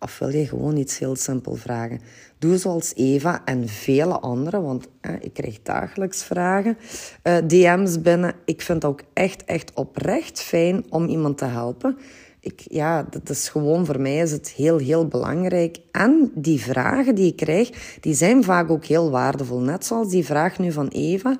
Of 0.00 0.18
wil 0.18 0.28
je 0.28 0.46
gewoon 0.46 0.76
iets 0.76 0.98
heel 0.98 1.16
simpel 1.16 1.54
vragen? 1.54 2.00
Doe 2.38 2.56
zoals 2.56 2.92
Eva 2.94 3.44
en 3.44 3.68
vele 3.68 4.18
anderen, 4.18 4.62
want 4.62 4.88
ik 5.20 5.32
krijg 5.32 5.62
dagelijks 5.62 6.24
vragen, 6.24 6.78
eh, 7.22 7.36
DM's 7.46 8.02
binnen. 8.02 8.34
Ik 8.44 8.62
vind 8.62 8.82
het 8.82 8.92
ook 8.92 9.02
echt, 9.12 9.44
echt 9.44 9.72
oprecht 9.74 10.40
fijn 10.40 10.84
om 10.88 11.06
iemand 11.06 11.38
te 11.38 11.44
helpen. 11.44 11.98
Ik, 12.40 12.62
ja, 12.70 13.06
dat 13.10 13.28
is 13.28 13.48
gewoon 13.48 13.86
voor 13.86 14.00
mij 14.00 14.16
is 14.16 14.30
het 14.30 14.48
heel, 14.48 14.78
heel 14.78 15.06
belangrijk. 15.06 15.78
En 15.92 16.30
die 16.34 16.60
vragen 16.60 17.14
die 17.14 17.26
ik 17.26 17.36
krijg, 17.36 17.96
die 18.00 18.14
zijn 18.14 18.44
vaak 18.44 18.70
ook 18.70 18.84
heel 18.84 19.10
waardevol. 19.10 19.60
Net 19.60 19.86
zoals 19.86 20.08
die 20.08 20.24
vraag 20.24 20.58
nu 20.58 20.72
van 20.72 20.88
Eva. 20.88 21.38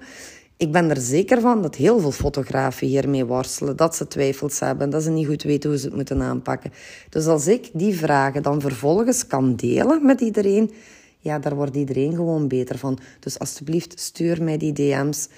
Ik 0.59 0.73
ben 0.73 0.91
er 0.91 1.01
zeker 1.01 1.41
van 1.41 1.63
dat 1.63 1.75
heel 1.75 2.01
veel 2.01 2.13
fotografen 2.13 2.87
hiermee 2.87 3.25
worstelen, 3.25 3.77
dat 3.77 3.97
ze 3.97 4.07
twijfels 4.07 4.61
hebben, 4.61 4.91
dat 4.91 5.03
ze 5.03 5.11
niet 5.11 5.27
goed 5.27 5.43
weten 5.43 5.71
hoe 5.71 5.79
ze 5.79 5.87
het 5.87 5.95
moeten 5.95 6.23
aanpakken. 6.23 6.73
Dus 7.09 7.27
als 7.27 7.47
ik 7.47 7.71
die 7.73 7.97
vragen 7.97 8.43
dan 8.43 8.61
vervolgens 8.61 9.27
kan 9.27 9.57
delen 9.57 10.07
met 10.07 10.21
iedereen, 10.21 10.71
ja, 11.19 11.39
daar 11.39 11.55
wordt 11.55 11.77
iedereen 11.77 12.15
gewoon 12.15 12.49
beter 12.49 12.79
van. 12.79 12.99
Dus 13.21 13.39
alsjeblieft, 13.39 14.01
stuur 14.01 14.43
mij 14.43 14.57
die 14.57 14.73
DM's. 14.73 15.29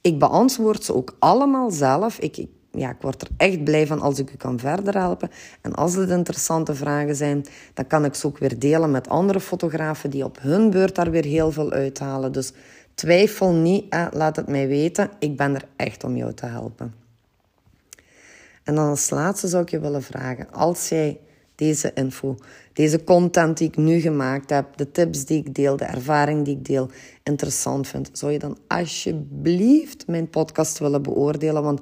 Ik 0.00 0.18
beantwoord 0.18 0.84
ze 0.84 0.94
ook 0.94 1.16
allemaal 1.18 1.70
zelf. 1.70 2.18
Ik, 2.18 2.46
ja, 2.70 2.90
ik 2.90 3.00
word 3.00 3.22
er 3.22 3.28
echt 3.36 3.64
blij 3.64 3.86
van 3.86 4.00
als 4.00 4.18
ik 4.18 4.32
u 4.32 4.36
kan 4.36 4.58
verder 4.58 4.94
helpen. 4.94 5.30
En 5.60 5.74
als 5.74 5.94
het 5.94 6.10
interessante 6.10 6.74
vragen 6.74 7.16
zijn, 7.16 7.44
dan 7.74 7.86
kan 7.86 8.04
ik 8.04 8.14
ze 8.14 8.26
ook 8.26 8.38
weer 8.38 8.58
delen 8.58 8.90
met 8.90 9.08
andere 9.08 9.40
fotografen 9.40 10.10
die 10.10 10.24
op 10.24 10.38
hun 10.40 10.70
beurt 10.70 10.94
daar 10.94 11.10
weer 11.10 11.24
heel 11.24 11.50
veel 11.52 11.70
uithalen. 11.72 12.32
Dus 12.32 12.52
Twijfel 12.94 13.52
niet, 13.52 13.94
laat 14.12 14.36
het 14.36 14.48
mij 14.48 14.68
weten. 14.68 15.10
Ik 15.18 15.36
ben 15.36 15.54
er 15.54 15.64
echt 15.76 16.04
om 16.04 16.16
jou 16.16 16.34
te 16.34 16.46
helpen. 16.46 16.94
En 18.64 18.74
dan 18.74 18.88
als 18.88 19.10
laatste 19.10 19.48
zou 19.48 19.62
ik 19.62 19.70
je 19.70 19.80
willen 19.80 20.02
vragen, 20.02 20.52
als 20.52 20.88
jij 20.88 21.20
deze 21.54 21.90
info, 21.94 22.36
deze 22.72 23.04
content 23.04 23.58
die 23.58 23.68
ik 23.68 23.76
nu 23.76 24.00
gemaakt 24.00 24.50
heb, 24.50 24.76
de 24.76 24.90
tips 24.90 25.24
die 25.24 25.38
ik 25.38 25.54
deel, 25.54 25.76
de 25.76 25.84
ervaring 25.84 26.44
die 26.44 26.56
ik 26.56 26.64
deel, 26.64 26.90
interessant 27.22 27.88
vindt, 27.88 28.10
zou 28.12 28.32
je 28.32 28.38
dan 28.38 28.58
alsjeblieft 28.66 30.06
mijn 30.06 30.30
podcast 30.30 30.78
willen 30.78 31.02
beoordelen? 31.02 31.62
Want 31.62 31.80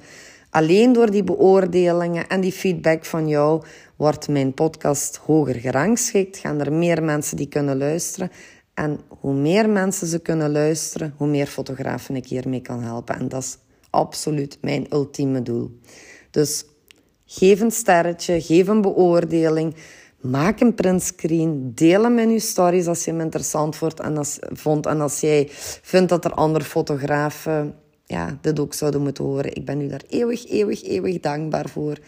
alleen 0.50 0.92
door 0.92 1.10
die 1.10 1.24
beoordelingen 1.24 2.28
en 2.28 2.40
die 2.40 2.52
feedback 2.52 3.04
van 3.04 3.28
jou 3.28 3.62
wordt 3.96 4.28
mijn 4.28 4.54
podcast 4.54 5.16
hoger 5.16 5.54
gerangschikt, 5.54 6.38
gaan 6.38 6.60
er 6.60 6.72
meer 6.72 7.02
mensen 7.02 7.36
die 7.36 7.48
kunnen 7.48 7.78
luisteren 7.78 8.30
en 8.78 9.00
hoe 9.08 9.34
meer 9.34 9.68
mensen 9.68 10.06
ze 10.06 10.18
kunnen 10.18 10.50
luisteren, 10.50 11.14
hoe 11.16 11.28
meer 11.28 11.46
fotografen 11.46 12.16
ik 12.16 12.26
hiermee 12.26 12.60
kan 12.60 12.82
helpen. 12.82 13.18
En 13.18 13.28
dat 13.28 13.42
is 13.42 13.58
absoluut 13.90 14.58
mijn 14.60 14.86
ultieme 14.92 15.42
doel. 15.42 15.78
Dus 16.30 16.64
geef 17.26 17.60
een 17.60 17.70
sterretje, 17.70 18.40
geef 18.40 18.68
een 18.68 18.80
beoordeling. 18.80 19.74
Maak 20.20 20.60
een 20.60 20.74
printscreen. 20.74 21.72
Deel 21.74 22.02
hem 22.02 22.18
in 22.18 22.30
je 22.30 22.38
stories 22.38 22.86
als 22.86 23.04
je 23.04 23.10
hem 23.10 23.20
interessant 23.20 23.76
vond. 23.76 24.00
En 24.00 24.16
als. 24.16 24.38
En 24.82 25.00
als 25.00 25.20
jij 25.20 25.46
vindt 25.82 26.08
dat 26.08 26.24
er 26.24 26.32
andere 26.32 26.64
fotografen 26.64 27.74
ja, 28.06 28.38
dit 28.40 28.60
ook 28.60 28.74
zouden 28.74 29.02
moeten 29.02 29.24
horen. 29.24 29.54
Ik 29.54 29.64
ben 29.64 29.80
u 29.80 29.88
daar 29.88 30.04
eeuwig, 30.08 30.48
eeuwig, 30.48 30.82
eeuwig 30.84 31.20
dankbaar 31.20 31.68
voor. 31.68 31.98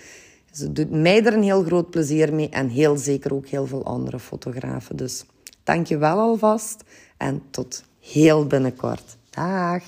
Ze 0.53 0.73
doet 0.73 0.91
mij 0.91 1.25
er 1.25 1.35
een 1.35 1.43
heel 1.43 1.63
groot 1.63 1.91
plezier 1.91 2.35
mee. 2.35 2.49
En 2.49 2.69
heel 2.69 2.97
zeker 2.97 3.35
ook 3.35 3.47
heel 3.47 3.67
veel 3.67 3.85
andere 3.85 4.19
fotografen. 4.19 4.97
Dus 4.97 5.25
Dank 5.71 5.87
je 5.87 5.99
wel 5.99 6.19
alvast 6.19 6.85
en 7.17 7.43
tot 7.51 7.85
heel 8.01 8.47
binnenkort. 8.47 9.17
Dag. 9.31 9.83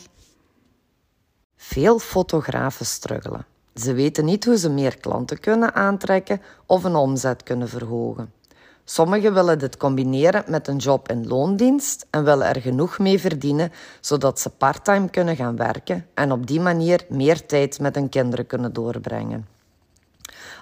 Veel 1.57 1.99
fotografen 1.99 2.87
struggelen. 2.87 3.47
Ze 3.75 3.93
weten 3.93 4.25
niet 4.25 4.45
hoe 4.45 4.59
ze 4.59 4.71
meer 4.71 5.01
klanten 5.01 5.41
kunnen 5.41 5.75
aantrekken 5.75 6.41
of 6.67 6.85
een 6.85 6.95
omzet 6.95 7.43
kunnen 7.43 7.69
verhogen. 7.69 8.33
Sommigen 8.85 9.35
willen 9.35 9.59
dit 9.59 9.77
combineren 9.77 10.45
met 10.47 10.69
een 10.69 10.77
job 10.77 11.11
in 11.11 11.27
loondienst 11.27 12.07
en 12.11 12.25
willen 12.25 12.47
er 12.47 12.61
genoeg 12.61 12.99
mee 12.99 13.21
verdienen 13.21 13.73
zodat 14.01 14.41
ze 14.41 14.51
parttime 14.51 15.11
kunnen 15.11 15.37
gaan 15.37 15.57
werken 15.57 16.07
en 16.15 16.33
op 16.33 16.47
die 16.47 16.61
manier 16.61 17.05
meer 17.09 17.47
tijd 17.47 17.81
met 17.81 17.95
hun 17.95 18.09
kinderen 18.09 18.47
kunnen 18.47 18.73
doorbrengen. 18.73 19.49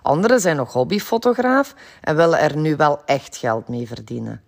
Anderen 0.03 0.41
zijn 0.41 0.57
nog 0.57 0.73
hobbyfotograaf 0.73 1.75
en 2.01 2.17
willen 2.17 2.39
er 2.39 2.57
nu 2.57 2.77
wel 2.77 3.05
echt 3.05 3.37
geld 3.37 3.69
mee 3.69 3.87
verdienen. 3.87 4.43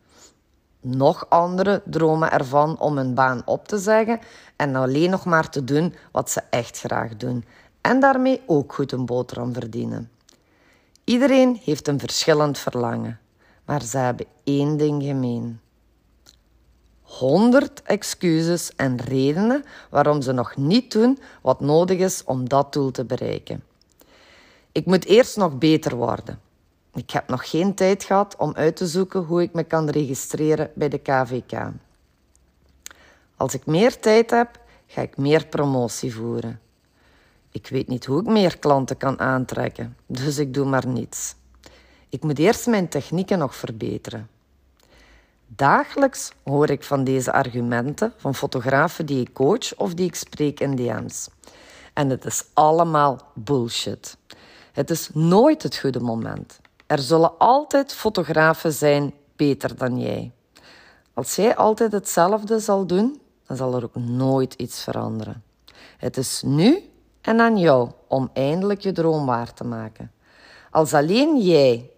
Nog 0.85 1.27
anderen 1.29 1.83
dromen 1.85 2.31
ervan 2.31 2.79
om 2.79 2.97
hun 2.97 3.15
baan 3.15 3.43
op 3.45 3.69
te 3.69 3.79
zeggen 3.79 4.21
en 4.57 4.77
alleen 4.77 5.11
nog 5.11 5.25
maar 5.25 5.49
te 5.49 5.65
doen 5.65 5.95
wat 6.13 6.31
ze 6.31 6.43
echt 6.51 6.79
graag 6.79 7.17
doen. 7.17 7.45
En 7.81 8.01
daarmee 8.01 8.43
ook 8.47 8.75
goed 8.75 8.93
een 8.93 9.07
boterham 9.07 9.53
verdienen. 9.53 10.11
Iedereen 11.05 11.61
heeft 11.65 11.89
een 11.89 11.99
verschillend 11.99 12.59
verlangen, 12.59 13.21
maar 13.65 13.83
ze 13.83 13.99
hebben 13.99 14.27
één 14.45 14.77
ding 14.77 15.03
gemeen. 15.03 15.61
Honderd 17.03 17.83
excuses 17.83 18.75
en 18.77 19.01
redenen 19.01 19.65
waarom 19.91 20.23
ze 20.23 20.33
nog 20.33 20.57
niet 20.57 20.93
doen 20.93 21.19
wat 21.43 21.61
nodig 21.61 21.99
is 21.99 22.25
om 22.25 22.49
dat 22.49 22.73
doel 22.73 22.91
te 22.91 23.05
bereiken. 23.05 23.65
Ik 24.73 24.87
moet 24.87 25.05
eerst 25.05 25.37
nog 25.37 25.59
beter 25.59 25.97
worden. 25.97 26.41
Ik 26.95 27.11
heb 27.11 27.29
nog 27.29 27.51
geen 27.51 27.75
tijd 27.75 28.05
gehad 28.05 28.37
om 28.37 28.53
uit 28.55 28.77
te 28.77 28.87
zoeken 28.87 29.21
hoe 29.21 29.43
ik 29.43 29.53
me 29.53 29.65
kan 29.65 29.89
registreren 29.89 30.71
bij 30.75 30.89
de 30.89 30.99
KVK. 30.99 31.71
Als 33.37 33.55
ik 33.55 33.67
meer 33.67 34.01
tijd 34.01 34.31
heb, 34.31 34.61
ga 34.87 35.01
ik 35.01 35.17
meer 35.17 35.47
promotie 35.47 36.15
voeren. 36.15 36.61
Ik 37.51 37.69
weet 37.69 37.89
niet 37.89 38.07
hoe 38.07 38.21
ik 38.21 38.27
meer 38.27 38.59
klanten 38.59 38.97
kan 38.97 39.21
aantrekken, 39.21 39.97
dus 40.07 40.39
ik 40.39 40.55
doe 40.55 40.67
maar 40.67 40.87
niets. 40.87 41.35
Ik 42.09 42.23
moet 42.23 42.39
eerst 42.39 42.67
mijn 42.67 42.89
technieken 42.89 43.39
nog 43.39 43.57
verbeteren. 43.57 44.29
Dagelijks 45.47 46.33
hoor 46.43 46.71
ik 46.71 46.85
van 46.85 47.05
deze 47.05 47.33
argumenten 47.33 48.13
van 48.17 48.35
fotografen 48.35 49.07
die 49.07 49.21
ik 49.21 49.33
coach 49.33 49.77
of 49.77 49.95
die 49.95 50.07
ik 50.07 50.15
spreek 50.15 50.61
in 50.61 50.77
DM's. 50.77 51.29
En 51.93 52.11
het 52.11 52.25
is 52.25 52.45
allemaal 52.53 53.21
bullshit. 53.35 54.17
Het 54.73 54.91
is 54.91 55.11
nooit 55.13 55.63
het 55.63 55.77
goede 55.77 56.01
moment. 56.01 56.61
Er 56.93 56.99
zullen 56.99 57.39
altijd 57.39 57.93
fotografen 57.93 58.73
zijn 58.73 59.15
beter 59.37 59.77
dan 59.77 60.01
jij. 60.01 60.33
Als 61.15 61.37
jij 61.37 61.57
altijd 61.57 61.93
hetzelfde 61.93 62.59
zal 62.59 62.87
doen, 62.87 63.21
dan 63.47 63.57
zal 63.57 63.75
er 63.75 63.85
ook 63.85 63.95
nooit 63.95 64.55
iets 64.55 64.83
veranderen. 64.83 65.43
Het 65.97 66.17
is 66.17 66.43
nu 66.45 66.91
en 67.21 67.41
aan 67.41 67.59
jou 67.59 67.91
om 68.09 68.31
eindelijk 68.33 68.81
je 68.81 68.93
droom 68.93 69.27
waar 69.27 69.55
te 69.55 69.65
maken. 69.65 70.13
Als 70.71 70.95
alleen 70.95 71.41
jij 71.41 71.91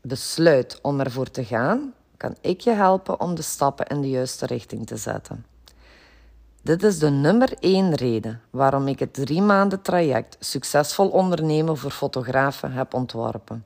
besluit 0.00 0.78
om 0.82 1.00
ervoor 1.00 1.30
te 1.30 1.44
gaan, 1.44 1.94
kan 2.16 2.36
ik 2.40 2.60
je 2.60 2.72
helpen 2.72 3.20
om 3.20 3.34
de 3.34 3.42
stappen 3.42 3.86
in 3.86 4.00
de 4.00 4.10
juiste 4.10 4.46
richting 4.46 4.86
te 4.86 4.96
zetten. 4.96 5.46
Dit 6.62 6.82
is 6.82 6.98
de 6.98 7.10
nummer 7.10 7.52
één 7.60 7.94
reden 7.94 8.40
waarom 8.50 8.88
ik 8.88 8.98
het 8.98 9.14
drie 9.14 9.42
maanden 9.42 9.82
traject 9.82 10.36
Succesvol 10.40 11.08
ondernemen 11.08 11.76
voor 11.76 11.90
fotografen 11.90 12.72
heb 12.72 12.94
ontworpen 12.94 13.64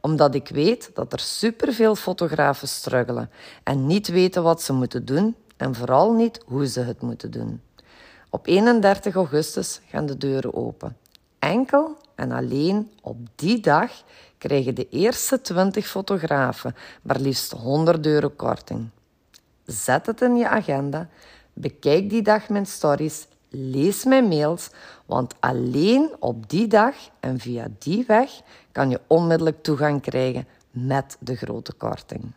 omdat 0.00 0.34
ik 0.34 0.48
weet 0.48 0.90
dat 0.94 1.12
er 1.12 1.20
superveel 1.20 1.94
fotografen 1.94 2.68
struggelen 2.68 3.30
en 3.62 3.86
niet 3.86 4.08
weten 4.08 4.42
wat 4.42 4.62
ze 4.62 4.72
moeten 4.72 5.04
doen 5.04 5.36
en 5.56 5.74
vooral 5.74 6.12
niet 6.12 6.40
hoe 6.46 6.66
ze 6.66 6.80
het 6.80 7.00
moeten 7.00 7.30
doen. 7.30 7.60
Op 8.30 8.46
31 8.46 9.14
augustus 9.14 9.80
gaan 9.86 10.06
de 10.06 10.16
deuren 10.16 10.54
open. 10.54 10.96
Enkel 11.38 11.96
en 12.14 12.32
alleen 12.32 12.90
op 13.02 13.16
die 13.34 13.60
dag 13.60 13.90
krijgen 14.38 14.74
de 14.74 14.88
eerste 14.88 15.40
20 15.40 15.86
fotografen 15.86 16.74
maar 17.02 17.20
liefst 17.20 17.52
100 17.52 18.06
euro 18.06 18.28
korting. 18.28 18.88
Zet 19.66 20.06
het 20.06 20.20
in 20.20 20.36
je 20.36 20.48
agenda, 20.48 21.08
bekijk 21.52 22.10
die 22.10 22.22
dag 22.22 22.48
mijn 22.48 22.66
stories 22.66 23.26
lees 23.50 24.04
mijn 24.04 24.28
mails, 24.28 24.70
want 25.06 25.34
alleen 25.40 26.10
op 26.18 26.50
die 26.50 26.66
dag 26.66 26.94
en 27.20 27.38
via 27.38 27.66
die 27.78 28.04
weg 28.06 28.30
kan 28.72 28.90
je 28.90 29.00
onmiddellijk 29.06 29.62
toegang 29.62 30.02
krijgen 30.02 30.46
met 30.70 31.16
de 31.20 31.36
grote 31.36 31.72
korting. 31.72 32.32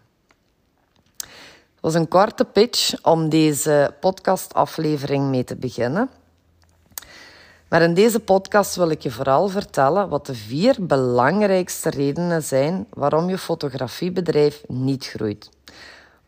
Het 1.17 1.91
was 1.91 1.93
een 1.93 2.07
korte 2.07 2.45
pitch 2.45 3.03
om 3.03 3.29
deze 3.29 3.93
podcastaflevering 3.99 5.29
mee 5.29 5.43
te 5.43 5.55
beginnen. 5.55 6.09
Maar 7.73 7.81
in 7.81 7.93
deze 7.93 8.19
podcast 8.19 8.75
wil 8.75 8.89
ik 8.89 9.01
je 9.01 9.11
vooral 9.11 9.47
vertellen 9.47 10.09
wat 10.09 10.25
de 10.25 10.35
vier 10.35 10.75
belangrijkste 10.79 11.89
redenen 11.89 12.43
zijn 12.43 12.87
waarom 12.89 13.29
je 13.29 13.37
fotografiebedrijf 13.37 14.63
niet 14.67 15.05
groeit. 15.05 15.49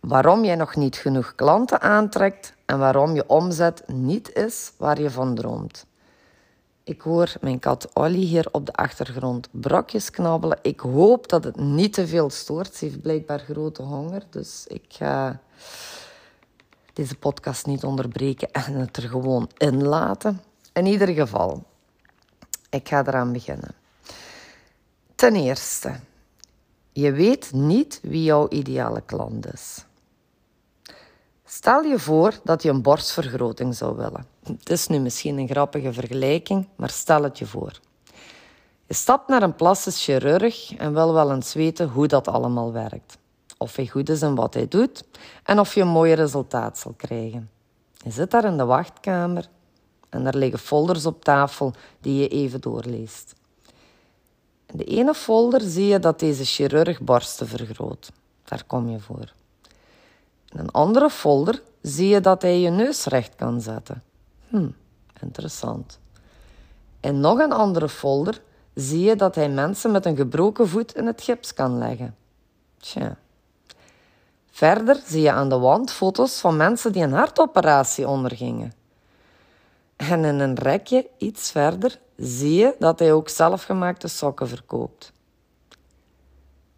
Waarom 0.07 0.43
jij 0.43 0.55
nog 0.55 0.75
niet 0.75 0.95
genoeg 0.95 1.35
klanten 1.35 1.81
aantrekt 1.81 2.53
en 2.65 2.79
waarom 2.79 3.15
je 3.15 3.29
omzet 3.29 3.83
niet 3.87 4.33
is 4.33 4.71
waar 4.77 5.01
je 5.01 5.09
van 5.09 5.35
droomt. 5.35 5.85
Ik 6.83 7.01
hoor 7.01 7.33
mijn 7.41 7.59
kat 7.59 7.89
Olly 7.93 8.19
hier 8.19 8.47
op 8.51 8.65
de 8.65 8.73
achtergrond 8.73 9.47
brokjes 9.51 10.09
knabbelen. 10.09 10.59
Ik 10.61 10.79
hoop 10.79 11.29
dat 11.29 11.43
het 11.43 11.55
niet 11.55 11.93
te 11.93 12.07
veel 12.07 12.29
stoort. 12.29 12.75
Ze 12.75 12.85
heeft 12.85 13.01
blijkbaar 13.01 13.39
grote 13.39 13.81
honger, 13.81 14.23
dus 14.29 14.65
ik 14.67 14.83
ga 14.87 15.39
deze 16.93 17.15
podcast 17.15 17.65
niet 17.65 17.83
onderbreken 17.83 18.51
en 18.51 18.73
het 18.73 18.97
er 18.97 19.09
gewoon 19.09 19.49
in 19.57 19.83
laten. 19.83 20.41
In 20.73 20.85
ieder 20.85 21.07
geval, 21.07 21.63
ik 22.69 22.87
ga 22.87 23.05
eraan 23.05 23.31
beginnen. 23.31 23.75
Ten 25.15 25.35
eerste, 25.35 25.95
je 26.91 27.11
weet 27.11 27.53
niet 27.53 27.99
wie 28.03 28.23
jouw 28.23 28.47
ideale 28.49 29.01
klant 29.05 29.53
is. 29.53 29.84
Stel 31.47 31.81
je 31.81 31.99
voor 31.99 32.39
dat 32.43 32.63
je 32.63 32.69
een 32.69 32.81
borstvergroting 32.81 33.75
zou 33.75 33.95
willen. 33.95 34.27
Het 34.43 34.69
is 34.69 34.87
nu 34.87 34.99
misschien 34.99 35.37
een 35.37 35.47
grappige 35.47 35.93
vergelijking, 35.93 36.67
maar 36.75 36.89
stel 36.89 37.23
het 37.23 37.37
je 37.37 37.45
voor. 37.45 37.79
Je 38.87 38.93
stapt 38.93 39.27
naar 39.27 39.43
een 39.43 39.55
plastisch 39.55 40.03
chirurg 40.03 40.75
en 40.75 40.93
wil 40.93 41.13
wel 41.13 41.31
eens 41.31 41.53
weten 41.53 41.89
hoe 41.89 42.07
dat 42.07 42.27
allemaal 42.27 42.71
werkt. 42.71 43.17
Of 43.57 43.75
hij 43.75 43.87
goed 43.87 44.09
is 44.09 44.21
in 44.21 44.35
wat 44.35 44.53
hij 44.53 44.67
doet 44.67 45.03
en 45.43 45.59
of 45.59 45.75
je 45.75 45.81
een 45.81 45.87
mooi 45.87 46.13
resultaat 46.13 46.77
zal 46.77 46.93
krijgen. 46.97 47.49
Je 48.03 48.11
zit 48.11 48.31
daar 48.31 48.45
in 48.45 48.57
de 48.57 48.65
wachtkamer 48.65 49.47
en 50.09 50.25
er 50.25 50.37
liggen 50.37 50.59
folders 50.59 51.05
op 51.05 51.23
tafel 51.23 51.73
die 52.01 52.21
je 52.21 52.27
even 52.27 52.61
doorleest. 52.61 53.33
In 54.65 54.77
de 54.77 54.83
ene 54.83 55.13
folder 55.13 55.61
zie 55.61 55.87
je 55.87 55.99
dat 55.99 56.19
deze 56.19 56.45
chirurg 56.45 57.01
borsten 57.01 57.47
vergroot. 57.47 58.11
Daar 58.43 58.63
kom 58.67 58.89
je 58.89 58.99
voor. 58.99 59.33
In 60.55 60.61
een 60.61 60.71
andere 60.71 61.09
folder 61.09 61.61
zie 61.81 62.07
je 62.07 62.21
dat 62.21 62.41
hij 62.41 62.59
je 62.59 62.69
neus 62.69 63.05
recht 63.05 63.35
kan 63.35 63.61
zetten. 63.61 64.03
Hm, 64.47 64.69
interessant. 65.21 65.99
In 66.99 67.19
nog 67.19 67.39
een 67.39 67.51
andere 67.51 67.89
folder 67.89 68.41
zie 68.73 68.99
je 68.99 69.15
dat 69.15 69.35
hij 69.35 69.49
mensen 69.49 69.91
met 69.91 70.05
een 70.05 70.15
gebroken 70.15 70.67
voet 70.67 70.95
in 70.95 71.05
het 71.05 71.21
gips 71.21 71.53
kan 71.53 71.77
leggen. 71.77 72.15
Tja. 72.77 73.17
Verder 74.51 75.01
zie 75.05 75.21
je 75.21 75.31
aan 75.31 75.49
de 75.49 75.57
wand 75.57 75.91
foto's 75.91 76.39
van 76.39 76.57
mensen 76.57 76.91
die 76.91 77.03
een 77.03 77.13
hartoperatie 77.13 78.07
ondergingen. 78.07 78.73
En 79.95 80.25
in 80.25 80.39
een 80.39 80.55
rekje 80.55 81.09
iets 81.17 81.51
verder 81.51 81.99
zie 82.17 82.53
je 82.53 82.75
dat 82.79 82.99
hij 82.99 83.13
ook 83.13 83.29
zelfgemaakte 83.29 84.07
sokken 84.07 84.47
verkoopt. 84.47 85.11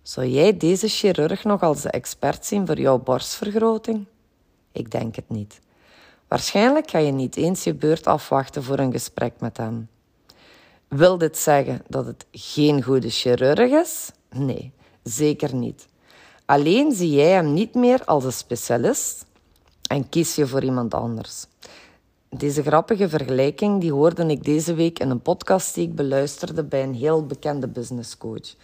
Zou 0.07 0.27
jij 0.27 0.57
deze 0.57 0.87
chirurg 0.87 1.43
nog 1.43 1.61
als 1.61 1.81
de 1.81 1.89
expert 1.89 2.45
zien 2.45 2.65
voor 2.65 2.79
jouw 2.79 2.99
borstvergroting? 2.99 4.05
Ik 4.71 4.91
denk 4.91 5.15
het 5.15 5.29
niet. 5.29 5.59
Waarschijnlijk 6.27 6.89
ga 6.89 6.97
je 6.97 7.11
niet 7.11 7.35
eens 7.35 7.63
je 7.63 7.73
beurt 7.73 8.07
afwachten 8.07 8.63
voor 8.63 8.79
een 8.79 8.91
gesprek 8.91 9.33
met 9.39 9.57
hem. 9.57 9.89
Wil 10.87 11.17
dit 11.17 11.37
zeggen 11.37 11.81
dat 11.87 12.05
het 12.05 12.25
geen 12.31 12.83
goede 12.83 13.09
chirurg 13.09 13.71
is? 13.71 14.11
Nee, 14.29 14.71
zeker 15.03 15.55
niet. 15.55 15.87
Alleen 16.45 16.91
zie 16.91 17.11
jij 17.11 17.31
hem 17.31 17.53
niet 17.53 17.73
meer 17.73 18.05
als 18.05 18.23
een 18.23 18.33
specialist 18.33 19.25
en 19.89 20.09
kies 20.09 20.35
je 20.35 20.47
voor 20.47 20.63
iemand 20.63 20.93
anders. 20.93 21.45
Deze 22.29 22.63
grappige 22.63 23.09
vergelijking 23.09 23.81
die 23.81 23.91
hoorde 23.91 24.25
ik 24.25 24.43
deze 24.43 24.73
week 24.73 24.99
in 24.99 25.09
een 25.09 25.21
podcast 25.21 25.73
die 25.73 25.87
ik 25.87 25.95
beluisterde 25.95 26.63
bij 26.63 26.83
een 26.83 26.95
heel 26.95 27.25
bekende 27.25 27.67
businesscoach. 27.67 28.55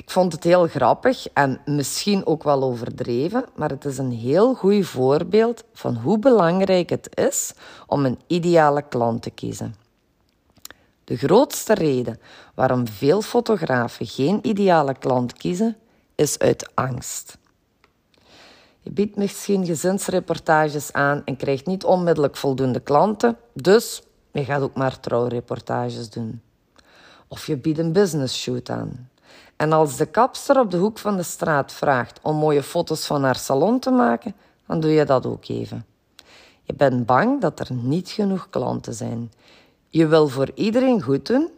Ik 0.00 0.10
vond 0.10 0.32
het 0.32 0.44
heel 0.44 0.66
grappig 0.66 1.28
en 1.32 1.60
misschien 1.64 2.26
ook 2.26 2.42
wel 2.42 2.62
overdreven, 2.62 3.44
maar 3.54 3.70
het 3.70 3.84
is 3.84 3.98
een 3.98 4.12
heel 4.12 4.54
goed 4.54 4.86
voorbeeld 4.86 5.64
van 5.72 5.96
hoe 5.96 6.18
belangrijk 6.18 6.90
het 6.90 7.08
is 7.16 7.52
om 7.86 8.04
een 8.04 8.18
ideale 8.26 8.82
klant 8.88 9.22
te 9.22 9.30
kiezen. 9.30 9.74
De 11.04 11.16
grootste 11.16 11.74
reden 11.74 12.20
waarom 12.54 12.88
veel 12.88 13.22
fotografen 13.22 14.06
geen 14.06 14.38
ideale 14.42 14.94
klant 14.98 15.32
kiezen, 15.32 15.76
is 16.14 16.38
uit 16.38 16.70
angst. 16.74 17.38
Je 18.80 18.90
biedt 18.90 19.16
misschien 19.16 19.66
gezinsreportages 19.66 20.92
aan 20.92 21.22
en 21.24 21.36
krijgt 21.36 21.66
niet 21.66 21.84
onmiddellijk 21.84 22.36
voldoende 22.36 22.80
klanten, 22.80 23.36
dus 23.52 24.02
je 24.32 24.44
gaat 24.44 24.62
ook 24.62 24.74
maar 24.74 25.00
trouwreportages 25.00 26.10
doen. 26.10 26.42
Of 27.28 27.46
je 27.46 27.56
biedt 27.56 27.78
een 27.78 27.92
business 27.92 28.42
shoot 28.42 28.70
aan. 28.70 29.09
En 29.60 29.72
als 29.72 29.96
de 29.96 30.06
kapster 30.06 30.60
op 30.60 30.70
de 30.70 30.76
hoek 30.76 30.98
van 30.98 31.16
de 31.16 31.22
straat 31.22 31.72
vraagt 31.72 32.18
om 32.22 32.36
mooie 32.36 32.62
foto's 32.62 33.06
van 33.06 33.24
haar 33.24 33.36
salon 33.36 33.78
te 33.78 33.90
maken, 33.90 34.34
dan 34.66 34.80
doe 34.80 34.90
je 34.90 35.04
dat 35.04 35.26
ook 35.26 35.48
even. 35.48 35.86
Je 36.62 36.74
bent 36.74 37.06
bang 37.06 37.40
dat 37.40 37.60
er 37.60 37.72
niet 37.72 38.08
genoeg 38.08 38.50
klanten 38.50 38.94
zijn. 38.94 39.32
Je 39.88 40.06
wil 40.06 40.28
voor 40.28 40.50
iedereen 40.54 41.02
goed 41.02 41.26
doen, 41.26 41.50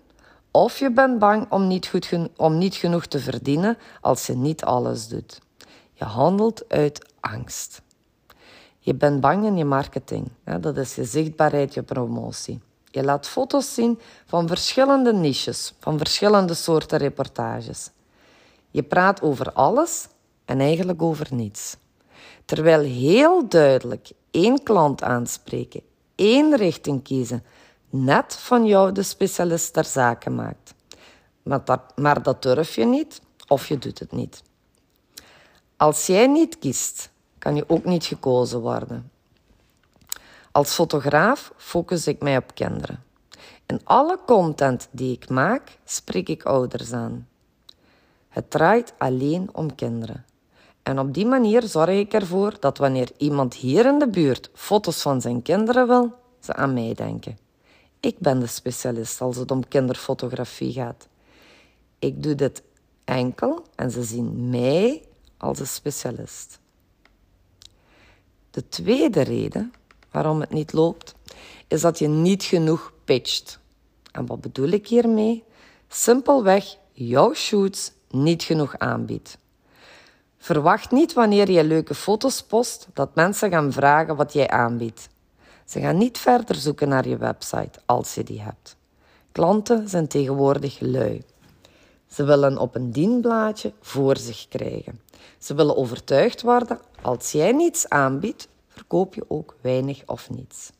of 0.50 0.78
je 0.78 0.92
bent 0.92 1.18
bang 1.18 1.46
om 1.50 1.66
niet, 1.66 1.86
goed 1.86 2.10
om 2.36 2.58
niet 2.58 2.74
genoeg 2.74 3.06
te 3.06 3.18
verdienen 3.18 3.78
als 4.00 4.26
je 4.26 4.36
niet 4.36 4.64
alles 4.64 5.08
doet. 5.08 5.40
Je 5.92 6.04
handelt 6.04 6.68
uit 6.68 7.12
angst. 7.20 7.82
Je 8.78 8.94
bent 8.94 9.20
bang 9.20 9.44
in 9.44 9.56
je 9.56 9.64
marketing. 9.64 10.28
Dat 10.60 10.76
is 10.76 10.94
je 10.94 11.04
zichtbaarheid, 11.04 11.74
je 11.74 11.82
promotie. 11.82 12.60
Je 12.92 13.02
laat 13.02 13.28
foto's 13.28 13.74
zien 13.74 14.00
van 14.26 14.48
verschillende 14.48 15.12
niches, 15.12 15.74
van 15.78 15.98
verschillende 15.98 16.54
soorten 16.54 16.98
reportages. 16.98 17.90
Je 18.70 18.82
praat 18.82 19.22
over 19.22 19.52
alles 19.52 20.08
en 20.44 20.60
eigenlijk 20.60 21.02
over 21.02 21.26
niets. 21.30 21.76
Terwijl 22.44 22.80
heel 22.80 23.48
duidelijk 23.48 24.10
één 24.30 24.62
klant 24.62 25.02
aanspreken, 25.02 25.82
één 26.14 26.56
richting 26.56 27.02
kiezen, 27.02 27.44
net 27.90 28.34
van 28.34 28.66
jou 28.66 28.92
de 28.92 29.02
specialist 29.02 29.72
ter 29.72 29.84
zake 29.84 30.30
maakt. 30.30 30.74
Maar 31.42 31.64
dat, 31.64 31.80
maar 31.96 32.22
dat 32.22 32.42
durf 32.42 32.74
je 32.74 32.84
niet 32.84 33.20
of 33.48 33.68
je 33.68 33.78
doet 33.78 33.98
het 33.98 34.12
niet. 34.12 34.42
Als 35.76 36.06
jij 36.06 36.26
niet 36.26 36.58
kiest, 36.58 37.10
kan 37.38 37.56
je 37.56 37.64
ook 37.68 37.84
niet 37.84 38.04
gekozen 38.04 38.60
worden. 38.60 39.11
Als 40.52 40.74
fotograaf 40.74 41.52
focus 41.56 42.06
ik 42.06 42.22
mij 42.22 42.36
op 42.36 42.54
kinderen. 42.54 43.04
In 43.66 43.80
alle 43.84 44.18
content 44.26 44.88
die 44.90 45.12
ik 45.12 45.28
maak, 45.28 45.78
spreek 45.84 46.28
ik 46.28 46.42
ouders 46.42 46.92
aan. 46.92 47.28
Het 48.28 48.50
draait 48.50 48.94
alleen 48.98 49.48
om 49.52 49.74
kinderen. 49.74 50.24
En 50.82 50.98
op 50.98 51.14
die 51.14 51.26
manier 51.26 51.62
zorg 51.62 51.88
ik 51.88 52.12
ervoor 52.12 52.56
dat 52.60 52.78
wanneer 52.78 53.10
iemand 53.16 53.54
hier 53.54 53.86
in 53.86 53.98
de 53.98 54.08
buurt 54.08 54.50
foto's 54.54 55.02
van 55.02 55.20
zijn 55.20 55.42
kinderen 55.42 55.86
wil, 55.86 56.12
ze 56.40 56.54
aan 56.54 56.72
mij 56.72 56.94
denken. 56.94 57.38
Ik 58.00 58.18
ben 58.18 58.40
de 58.40 58.46
specialist 58.46 59.20
als 59.20 59.36
het 59.36 59.50
om 59.50 59.68
kinderfotografie 59.68 60.72
gaat. 60.72 61.08
Ik 61.98 62.22
doe 62.22 62.34
dit 62.34 62.62
enkel 63.04 63.64
en 63.74 63.90
ze 63.90 64.02
zien 64.02 64.50
mij 64.50 65.02
als 65.36 65.58
een 65.58 65.66
specialist. 65.66 66.58
De 68.50 68.68
tweede 68.68 69.20
reden 69.20 69.72
waarom 70.12 70.40
het 70.40 70.50
niet 70.50 70.72
loopt, 70.72 71.14
is 71.68 71.80
dat 71.80 71.98
je 71.98 72.08
niet 72.08 72.42
genoeg 72.42 72.92
pitcht. 73.04 73.58
En 74.12 74.26
wat 74.26 74.40
bedoel 74.40 74.68
ik 74.68 74.88
hiermee? 74.88 75.44
Simpelweg 75.88 76.76
jouw 76.92 77.34
shoots 77.34 77.92
niet 78.10 78.42
genoeg 78.42 78.78
aanbiedt. 78.78 79.38
Verwacht 80.38 80.90
niet 80.90 81.12
wanneer 81.12 81.50
je 81.50 81.64
leuke 81.64 81.94
foto's 81.94 82.42
post 82.42 82.88
dat 82.92 83.14
mensen 83.14 83.50
gaan 83.50 83.72
vragen 83.72 84.16
wat 84.16 84.32
jij 84.32 84.48
aanbiedt. 84.48 85.08
Ze 85.64 85.80
gaan 85.80 85.98
niet 85.98 86.18
verder 86.18 86.56
zoeken 86.56 86.88
naar 86.88 87.08
je 87.08 87.16
website 87.16 87.78
als 87.86 88.14
je 88.14 88.24
die 88.24 88.40
hebt. 88.40 88.76
Klanten 89.32 89.88
zijn 89.88 90.08
tegenwoordig 90.08 90.80
lui. 90.80 91.22
Ze 92.10 92.24
willen 92.24 92.58
op 92.58 92.74
een 92.74 92.90
dienblaadje 92.90 93.72
voor 93.80 94.16
zich 94.16 94.48
krijgen. 94.48 95.00
Ze 95.38 95.54
willen 95.54 95.76
overtuigd 95.76 96.42
worden, 96.42 96.80
als 97.02 97.32
jij 97.32 97.52
niets 97.52 97.88
aanbiedt, 97.88 98.48
verkoop 98.74 99.14
je 99.14 99.24
ook 99.28 99.56
weinig 99.60 100.02
of 100.06 100.30
niets. 100.30 100.70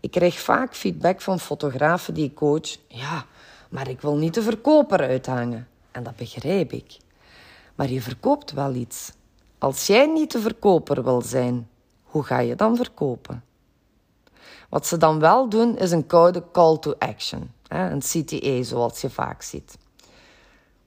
Ik 0.00 0.10
krijg 0.10 0.40
vaak 0.40 0.74
feedback 0.74 1.20
van 1.20 1.40
fotografen 1.40 2.14
die 2.14 2.24
ik 2.24 2.34
coach. 2.34 2.76
Ja, 2.88 3.26
maar 3.68 3.88
ik 3.88 4.00
wil 4.00 4.16
niet 4.16 4.34
de 4.34 4.42
verkoper 4.42 5.00
uithangen. 5.00 5.68
En 5.90 6.02
dat 6.02 6.16
begrijp 6.16 6.72
ik. 6.72 6.96
Maar 7.74 7.90
je 7.90 8.02
verkoopt 8.02 8.52
wel 8.52 8.74
iets. 8.74 9.12
Als 9.58 9.86
jij 9.86 10.06
niet 10.06 10.32
de 10.32 10.40
verkoper 10.40 11.04
wil 11.04 11.22
zijn, 11.22 11.68
hoe 12.02 12.22
ga 12.24 12.38
je 12.38 12.54
dan 12.54 12.76
verkopen? 12.76 13.44
Wat 14.68 14.86
ze 14.86 14.96
dan 14.96 15.18
wel 15.18 15.48
doen, 15.48 15.76
is 15.76 15.90
een 15.90 16.06
koude 16.06 16.44
call 16.52 16.78
to 16.78 16.94
action. 16.98 17.50
Een 17.68 18.00
CTA, 18.00 18.62
zoals 18.62 19.00
je 19.00 19.10
vaak 19.10 19.42
ziet. 19.42 19.78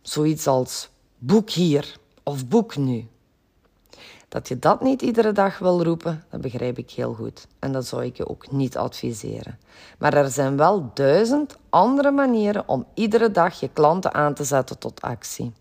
Zoiets 0.01 0.47
als 0.47 0.89
boek 1.17 1.49
hier 1.49 1.97
of 2.23 2.47
boek 2.47 2.75
nu. 2.75 3.07
Dat 4.29 4.47
je 4.47 4.59
dat 4.59 4.81
niet 4.81 5.01
iedere 5.01 5.31
dag 5.31 5.59
wil 5.59 5.83
roepen, 5.83 6.23
dat 6.29 6.41
begrijp 6.41 6.77
ik 6.77 6.91
heel 6.91 7.13
goed. 7.13 7.47
En 7.59 7.71
dat 7.71 7.85
zou 7.85 8.05
ik 8.05 8.17
je 8.17 8.29
ook 8.29 8.51
niet 8.51 8.77
adviseren. 8.77 9.59
Maar 9.97 10.13
er 10.13 10.29
zijn 10.29 10.57
wel 10.57 10.91
duizend 10.93 11.57
andere 11.69 12.11
manieren 12.11 12.67
om 12.67 12.85
iedere 12.93 13.31
dag 13.31 13.59
je 13.59 13.69
klanten 13.73 14.13
aan 14.13 14.33
te 14.33 14.43
zetten 14.43 14.77
tot 14.77 15.01
actie. 15.01 15.53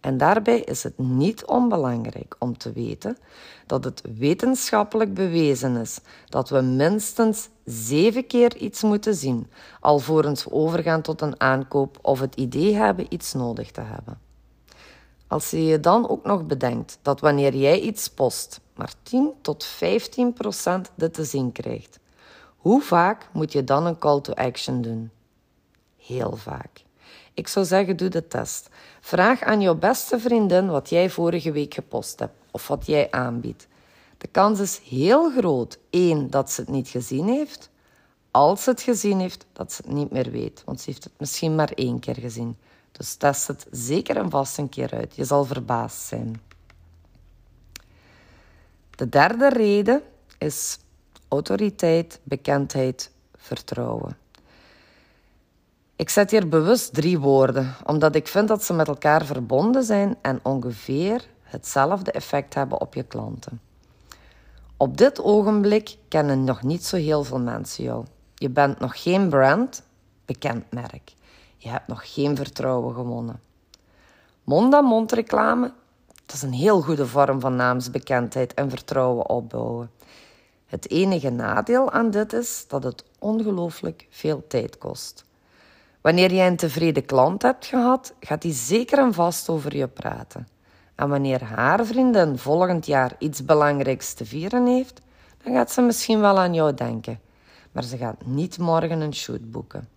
En 0.00 0.18
daarbij 0.18 0.60
is 0.60 0.82
het 0.82 0.98
niet 0.98 1.44
onbelangrijk 1.44 2.36
om 2.38 2.58
te 2.58 2.72
weten 2.72 3.16
dat 3.66 3.84
het 3.84 4.02
wetenschappelijk 4.18 5.14
bewezen 5.14 5.76
is 5.76 5.98
dat 6.28 6.48
we 6.48 6.60
minstens 6.60 7.48
zeven 7.64 8.26
keer 8.26 8.56
iets 8.56 8.82
moeten 8.82 9.14
zien, 9.14 9.50
alvorens 9.80 10.44
we 10.44 10.52
overgaan 10.52 11.02
tot 11.02 11.20
een 11.20 11.40
aankoop 11.40 11.98
of 12.02 12.20
het 12.20 12.34
idee 12.34 12.74
hebben 12.74 13.06
iets 13.08 13.32
nodig 13.32 13.70
te 13.70 13.80
hebben. 13.80 14.23
Als 15.34 15.50
je 15.50 15.64
je 15.64 15.80
dan 15.80 16.08
ook 16.08 16.24
nog 16.24 16.46
bedenkt 16.46 16.98
dat 17.02 17.20
wanneer 17.20 17.54
jij 17.54 17.80
iets 17.80 18.08
post, 18.08 18.60
maar 18.74 18.92
10 19.02 19.32
tot 19.40 19.64
15 19.64 20.32
procent 20.32 20.90
dit 20.94 21.14
te 21.14 21.24
zien 21.24 21.52
krijgt, 21.52 21.98
hoe 22.56 22.82
vaak 22.82 23.28
moet 23.32 23.52
je 23.52 23.64
dan 23.64 23.86
een 23.86 23.98
call 23.98 24.20
to 24.20 24.32
action 24.32 24.82
doen? 24.82 25.10
Heel 25.96 26.36
vaak. 26.36 26.84
Ik 27.32 27.48
zou 27.48 27.66
zeggen, 27.66 27.96
doe 27.96 28.08
de 28.08 28.26
test. 28.28 28.68
Vraag 29.00 29.42
aan 29.42 29.60
jouw 29.60 29.74
beste 29.74 30.18
vriendin 30.18 30.66
wat 30.66 30.88
jij 30.88 31.10
vorige 31.10 31.52
week 31.52 31.74
gepost 31.74 32.18
hebt 32.18 32.36
of 32.50 32.68
wat 32.68 32.86
jij 32.86 33.10
aanbiedt. 33.10 33.66
De 34.18 34.28
kans 34.28 34.60
is 34.60 34.78
heel 34.78 35.30
groot, 35.30 35.78
één, 35.90 36.30
dat 36.30 36.50
ze 36.50 36.60
het 36.60 36.70
niet 36.70 36.88
gezien 36.88 37.28
heeft. 37.28 37.70
Als 38.30 38.62
ze 38.62 38.70
het 38.70 38.82
gezien 38.82 39.20
heeft, 39.20 39.46
dat 39.52 39.72
ze 39.72 39.82
het 39.84 39.92
niet 39.92 40.10
meer 40.10 40.30
weet, 40.30 40.62
want 40.64 40.80
ze 40.80 40.90
heeft 40.90 41.04
het 41.04 41.12
misschien 41.18 41.54
maar 41.54 41.70
één 41.74 42.00
keer 42.00 42.16
gezien. 42.16 42.56
Dus 42.96 43.14
test 43.14 43.46
het 43.46 43.66
zeker 43.70 44.16
en 44.16 44.30
vast 44.30 44.58
een 44.58 44.68
keer 44.68 44.90
uit. 44.92 45.16
Je 45.16 45.24
zal 45.24 45.44
verbaasd 45.44 46.06
zijn. 46.06 46.40
De 48.90 49.08
derde 49.08 49.48
reden 49.48 50.02
is 50.38 50.78
autoriteit, 51.28 52.20
bekendheid, 52.22 53.10
vertrouwen. 53.36 54.16
Ik 55.96 56.10
zet 56.10 56.30
hier 56.30 56.48
bewust 56.48 56.94
drie 56.94 57.18
woorden, 57.18 57.74
omdat 57.86 58.14
ik 58.14 58.28
vind 58.28 58.48
dat 58.48 58.64
ze 58.64 58.72
met 58.72 58.88
elkaar 58.88 59.24
verbonden 59.24 59.84
zijn 59.84 60.16
en 60.22 60.40
ongeveer 60.42 61.26
hetzelfde 61.42 62.12
effect 62.12 62.54
hebben 62.54 62.80
op 62.80 62.94
je 62.94 63.02
klanten. 63.02 63.60
Op 64.76 64.96
dit 64.96 65.22
ogenblik 65.22 65.96
kennen 66.08 66.44
nog 66.44 66.62
niet 66.62 66.84
zo 66.84 66.96
heel 66.96 67.24
veel 67.24 67.40
mensen 67.40 67.84
jou. 67.84 68.04
Je 68.34 68.50
bent 68.50 68.78
nog 68.80 69.02
geen 69.02 69.28
brand, 69.28 69.82
bekend 70.24 70.72
merk. 70.72 71.14
Je 71.64 71.70
hebt 71.70 71.88
nog 71.88 72.12
geen 72.14 72.36
vertrouwen 72.36 72.94
gewonnen. 72.94 73.40
Mond-aan-mond 74.42 75.12
reclame, 75.12 75.72
dat 76.26 76.34
is 76.34 76.42
een 76.42 76.52
heel 76.52 76.80
goede 76.80 77.06
vorm 77.06 77.40
van 77.40 77.56
naamsbekendheid 77.56 78.54
en 78.54 78.70
vertrouwen 78.70 79.28
opbouwen. 79.28 79.90
Het 80.66 80.90
enige 80.90 81.30
nadeel 81.30 81.90
aan 81.90 82.10
dit 82.10 82.32
is 82.32 82.64
dat 82.68 82.82
het 82.84 83.04
ongelooflijk 83.18 84.06
veel 84.10 84.44
tijd 84.48 84.78
kost. 84.78 85.24
Wanneer 86.00 86.32
jij 86.32 86.46
een 86.46 86.56
tevreden 86.56 87.04
klant 87.04 87.42
hebt 87.42 87.66
gehad, 87.66 88.14
gaat 88.20 88.42
hij 88.42 88.52
zeker 88.52 88.98
en 88.98 89.14
vast 89.14 89.48
over 89.48 89.76
je 89.76 89.88
praten. 89.88 90.48
En 90.94 91.08
wanneer 91.08 91.44
haar 91.44 91.86
vriendin 91.86 92.38
volgend 92.38 92.86
jaar 92.86 93.14
iets 93.18 93.44
belangrijks 93.44 94.14
te 94.14 94.24
vieren 94.24 94.66
heeft, 94.66 95.00
dan 95.42 95.54
gaat 95.54 95.70
ze 95.70 95.80
misschien 95.80 96.20
wel 96.20 96.38
aan 96.38 96.54
jou 96.54 96.74
denken. 96.74 97.20
Maar 97.72 97.84
ze 97.84 97.96
gaat 97.96 98.26
niet 98.26 98.58
morgen 98.58 99.00
een 99.00 99.14
shoot 99.14 99.50
boeken. 99.50 99.93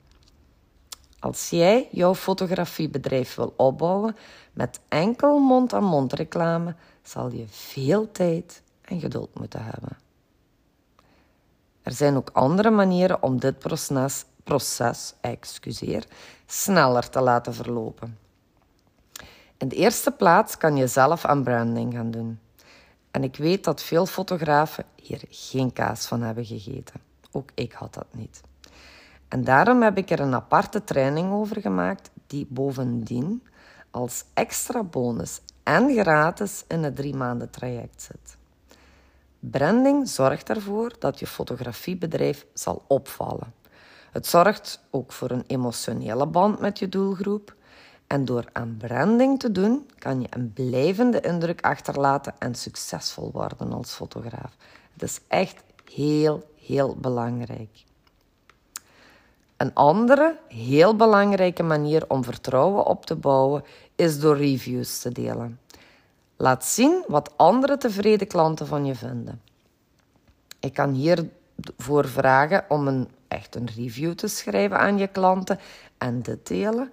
Als 1.20 1.50
jij 1.50 1.88
jouw 1.92 2.16
fotografiebedrijf 2.16 3.36
wil 3.36 3.54
opbouwen 3.58 4.16
met 4.54 4.80
enkel 4.88 5.40
mond-aan-mond 5.40 6.14
reclame, 6.14 6.76
zal 7.04 7.32
je 7.32 7.46
veel 7.48 8.12
tijd 8.12 8.62
en 8.82 9.00
geduld 9.00 9.40
moeten 9.40 9.64
hebben. 9.64 9.98
Er 11.82 11.92
zijn 11.94 12.16
ook 12.16 12.30
andere 12.34 12.70
manieren 12.70 13.24
om 13.24 13.40
dit 13.40 13.60
proces, 13.60 14.26
sneller 16.46 17.10
te 17.10 17.22
laten 17.22 17.54
verlopen. 17.54 18.18
In 19.58 19.68
de 19.68 19.76
eerste 19.76 20.12
plaats 20.12 20.58
kan 20.58 20.76
je 20.76 20.88
zelf 20.88 21.26
aan 21.26 21.44
branding 21.44 21.94
gaan 21.94 22.12
doen. 22.12 22.40
En 23.12 23.24
ik 23.24 23.36
weet 23.36 23.64
dat 23.64 23.84
veel 23.84 24.06
fotografen 24.06 24.86
hier 24.96 25.22
geen 25.30 25.74
kaas 25.74 26.06
van 26.06 26.22
hebben 26.22 26.46
gegeten. 26.46 27.02
Ook 27.32 27.50
ik 27.54 27.72
had 27.72 27.94
dat 27.94 28.08
niet. 28.12 28.42
En 29.28 29.44
daarom 29.44 29.82
heb 29.82 29.98
ik 29.98 30.10
er 30.10 30.20
een 30.20 30.34
aparte 30.34 30.84
training 30.84 31.32
over 31.32 31.62
gemaakt, 31.62 32.10
die 32.28 32.48
bovendien 32.50 33.44
als 33.92 34.24
extra 34.34 34.84
bonus 34.84 35.42
en 35.64 35.94
gratis 35.94 36.64
in 36.68 36.84
het 36.84 36.96
drie 36.96 37.16
maanden 37.16 37.50
traject 37.50 38.02
zit. 38.02 38.38
Branding 39.40 40.10
zorgt 40.10 40.50
ervoor 40.50 40.94
dat 41.00 41.20
je 41.20 41.28
fotografiebedrijf 41.28 42.46
zal 42.54 42.84
opvallen. 42.88 43.54
Het 44.12 44.28
zorgt 44.28 44.80
ook 44.90 45.12
voor 45.12 45.32
een 45.32 45.44
emotionele 45.48 46.28
band 46.28 46.60
met 46.60 46.80
je 46.80 46.90
doelgroep. 46.90 47.56
En 48.08 48.26
door 48.26 48.46
aan 48.52 48.76
branding 48.78 49.40
te 49.40 49.52
doen, 49.52 49.90
kan 49.98 50.22
je 50.22 50.28
een 50.30 50.54
blijvende 50.54 51.22
indruk 51.22 51.62
achterlaten 51.62 52.34
en 52.40 52.56
succesvol 52.56 53.32
worden 53.32 53.74
als 53.74 53.92
fotograaf. 53.92 54.56
Het 54.94 55.02
is 55.02 55.20
echt 55.28 55.64
heel, 55.92 56.52
heel 56.56 56.96
belangrijk. 56.96 57.86
Een 59.58 59.74
andere 59.74 60.38
heel 60.48 60.96
belangrijke 60.96 61.64
manier 61.64 62.06
om 62.08 62.24
vertrouwen 62.24 62.86
op 62.86 63.06
te 63.06 63.16
bouwen 63.16 63.64
is 63.96 64.20
door 64.20 64.38
reviews 64.38 65.00
te 65.00 65.12
delen. 65.12 65.60
Laat 66.36 66.66
zien 66.66 67.04
wat 67.08 67.38
andere 67.38 67.78
tevreden 67.78 68.28
klanten 68.28 68.68
van 68.68 68.86
je 68.86 68.96
vinden. 68.96 69.42
Ik 70.60 70.74
kan 70.74 70.94
hiervoor 70.94 72.08
vragen 72.08 72.66
om 72.70 72.88
een, 72.88 73.08
echt 73.28 73.56
een 73.56 73.70
review 73.76 74.14
te 74.14 74.28
schrijven 74.28 74.80
aan 74.80 74.98
je 74.98 75.08
klanten 75.08 75.60
en 75.98 76.22
dit 76.22 76.48
delen. 76.48 76.92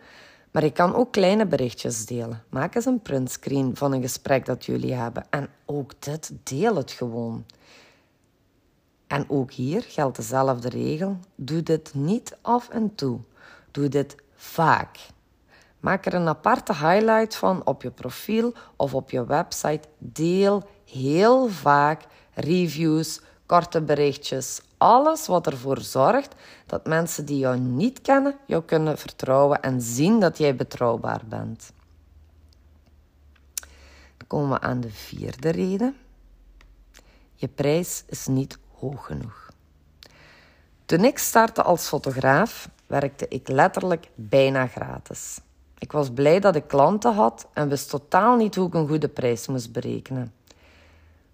Maar 0.50 0.62
ik 0.62 0.74
kan 0.74 0.94
ook 0.94 1.12
kleine 1.12 1.46
berichtjes 1.46 2.06
delen. 2.06 2.42
Maak 2.48 2.74
eens 2.74 2.84
een 2.84 3.02
printscreen 3.02 3.76
van 3.76 3.92
een 3.92 4.02
gesprek 4.02 4.46
dat 4.46 4.64
jullie 4.64 4.94
hebben. 4.94 5.26
En 5.30 5.48
ook 5.64 5.92
dit, 5.98 6.32
deel 6.42 6.76
het 6.76 6.90
gewoon. 6.90 7.44
En 9.06 9.30
ook 9.30 9.52
hier 9.52 9.82
geldt 9.82 10.16
dezelfde 10.16 10.68
regel. 10.68 11.18
Doe 11.34 11.62
dit 11.62 11.94
niet 11.94 12.36
af 12.40 12.68
en 12.68 12.94
toe. 12.94 13.20
Doe 13.70 13.88
dit 13.88 14.16
vaak. 14.34 14.98
Maak 15.80 16.06
er 16.06 16.14
een 16.14 16.28
aparte 16.28 16.72
highlight 16.72 17.36
van 17.36 17.66
op 17.66 17.82
je 17.82 17.90
profiel 17.90 18.54
of 18.76 18.94
op 18.94 19.10
je 19.10 19.26
website. 19.26 19.88
Deel 19.98 20.62
heel 20.84 21.48
vaak 21.48 22.02
reviews, 22.34 23.20
korte 23.46 23.82
berichtjes, 23.82 24.60
alles 24.76 25.26
wat 25.26 25.46
ervoor 25.46 25.80
zorgt 25.80 26.34
dat 26.66 26.86
mensen 26.86 27.24
die 27.24 27.38
jou 27.38 27.58
niet 27.58 28.00
kennen 28.00 28.36
jou 28.46 28.62
kunnen 28.62 28.98
vertrouwen 28.98 29.62
en 29.62 29.80
zien 29.80 30.20
dat 30.20 30.38
jij 30.38 30.56
betrouwbaar 30.56 31.22
bent. 31.28 31.72
Dan 34.16 34.26
komen 34.26 34.50
we 34.50 34.60
aan 34.60 34.80
de 34.80 34.90
vierde 34.90 35.50
reden. 35.50 35.96
Je 37.34 37.48
prijs 37.48 38.04
is 38.06 38.26
niet 38.26 38.58
hoog 38.78 39.06
genoeg. 39.06 39.50
Toen 40.86 41.04
ik 41.04 41.18
startte 41.18 41.62
als 41.62 41.88
fotograaf, 41.88 42.68
werkte 42.86 43.28
ik 43.28 43.48
letterlijk 43.48 44.08
bijna 44.14 44.66
gratis. 44.66 45.40
Ik 45.78 45.92
was 45.92 46.10
blij 46.10 46.40
dat 46.40 46.56
ik 46.56 46.66
klanten 46.66 47.14
had 47.14 47.48
en 47.52 47.68
wist 47.68 47.90
totaal 47.90 48.36
niet 48.36 48.54
hoe 48.54 48.66
ik 48.66 48.74
een 48.74 48.88
goede 48.88 49.08
prijs 49.08 49.46
moest 49.46 49.72
berekenen. 49.72 50.32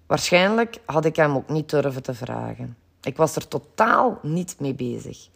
Waarschijnlijk 0.07 0.81
had 0.85 1.05
ik 1.05 1.17
hem 1.17 1.35
ook 1.35 1.49
niet 1.49 1.71
durven 1.71 2.03
te 2.03 2.15
vragen. 2.15 2.77
Ik 3.03 3.17
was 3.17 3.37
er 3.37 3.49
totaal 3.49 4.19
niet 4.23 4.57
mee 4.59 4.75
bezig. 4.75 5.29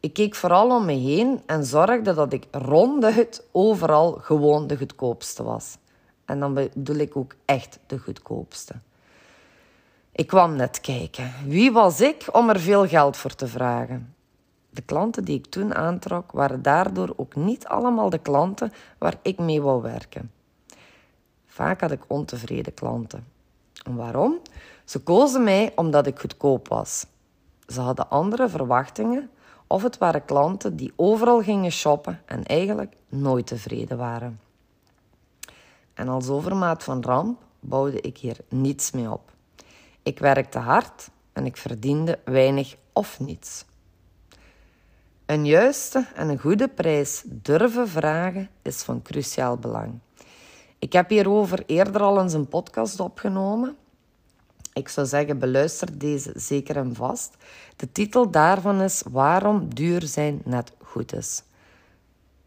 Ik 0.00 0.12
keek 0.12 0.34
vooral 0.34 0.76
om 0.76 0.84
me 0.84 0.92
heen 0.92 1.42
en 1.46 1.64
zorgde 1.64 2.14
dat 2.14 2.32
ik 2.32 2.46
ronduit 2.50 3.44
overal 3.52 4.12
gewoon 4.12 4.66
de 4.66 4.76
goedkoopste 4.76 5.42
was. 5.42 5.76
En 6.24 6.40
dan 6.40 6.54
bedoel 6.54 6.96
ik 6.96 7.16
ook 7.16 7.34
echt 7.44 7.78
de 7.86 7.98
goedkoopste. 7.98 8.74
Ik 10.12 10.26
kwam 10.26 10.56
net 10.56 10.80
kijken. 10.80 11.32
Wie 11.46 11.72
was 11.72 12.00
ik 12.00 12.28
om 12.32 12.48
er 12.48 12.60
veel 12.60 12.88
geld 12.88 13.16
voor 13.16 13.34
te 13.34 13.46
vragen? 13.46 14.14
De 14.70 14.82
klanten 14.82 15.24
die 15.24 15.38
ik 15.38 15.46
toen 15.46 15.74
aantrok, 15.74 16.32
waren 16.32 16.62
daardoor 16.62 17.12
ook 17.16 17.34
niet 17.34 17.66
allemaal 17.66 18.10
de 18.10 18.18
klanten 18.18 18.72
waar 18.98 19.18
ik 19.22 19.38
mee 19.38 19.62
wou 19.62 19.82
werken. 19.82 20.32
Vaak 21.46 21.80
had 21.80 21.90
ik 21.90 22.04
ontevreden 22.06 22.74
klanten. 22.74 23.26
En 23.84 23.96
waarom? 23.96 24.38
Ze 24.84 24.98
kozen 24.98 25.44
mij 25.44 25.72
omdat 25.74 26.06
ik 26.06 26.18
goedkoop 26.18 26.68
was. 26.68 27.06
Ze 27.66 27.80
hadden 27.80 28.10
andere 28.10 28.48
verwachtingen 28.48 29.30
of 29.66 29.82
het 29.82 29.98
waren 29.98 30.24
klanten 30.24 30.76
die 30.76 30.92
overal 30.96 31.42
gingen 31.42 31.72
shoppen 31.72 32.20
en 32.24 32.44
eigenlijk 32.44 32.94
nooit 33.08 33.46
tevreden 33.46 33.98
waren. 33.98 34.40
En 35.94 36.08
als 36.08 36.28
overmaat 36.28 36.84
van 36.84 37.02
ramp 37.02 37.40
bouwde 37.60 38.00
ik 38.00 38.18
hier 38.18 38.36
niets 38.48 38.90
mee 38.90 39.10
op. 39.10 39.31
Ik 40.02 40.18
werkte 40.18 40.58
hard 40.58 41.10
en 41.32 41.46
ik 41.46 41.56
verdiende 41.56 42.18
weinig 42.24 42.76
of 42.92 43.20
niets. 43.20 43.64
Een 45.26 45.46
juiste 45.46 46.06
en 46.14 46.28
een 46.28 46.38
goede 46.38 46.68
prijs 46.68 47.22
durven 47.26 47.88
vragen 47.88 48.48
is 48.62 48.82
van 48.82 49.02
cruciaal 49.02 49.56
belang. 49.56 49.98
Ik 50.78 50.92
heb 50.92 51.08
hierover 51.08 51.62
eerder 51.66 52.02
al 52.02 52.20
eens 52.20 52.32
een 52.32 52.48
podcast 52.48 53.00
opgenomen. 53.00 53.76
Ik 54.72 54.88
zou 54.88 55.06
zeggen, 55.06 55.38
beluister 55.38 55.98
deze 55.98 56.32
zeker 56.34 56.76
en 56.76 56.94
vast. 56.94 57.36
De 57.76 57.92
titel 57.92 58.30
daarvan 58.30 58.80
is 58.80 59.02
Waarom 59.10 59.74
duur 59.74 60.02
zijn 60.02 60.40
net 60.44 60.72
goed 60.82 61.14
is. 61.14 61.42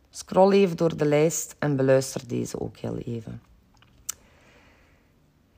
Scroll 0.10 0.52
even 0.52 0.78
door 0.78 0.98
de 0.98 1.06
lijst 1.06 1.56
en 1.60 1.76
beluister 1.76 2.28
deze 2.28 2.60
ook 2.60 2.78
heel 2.78 2.98
even. 2.98 3.42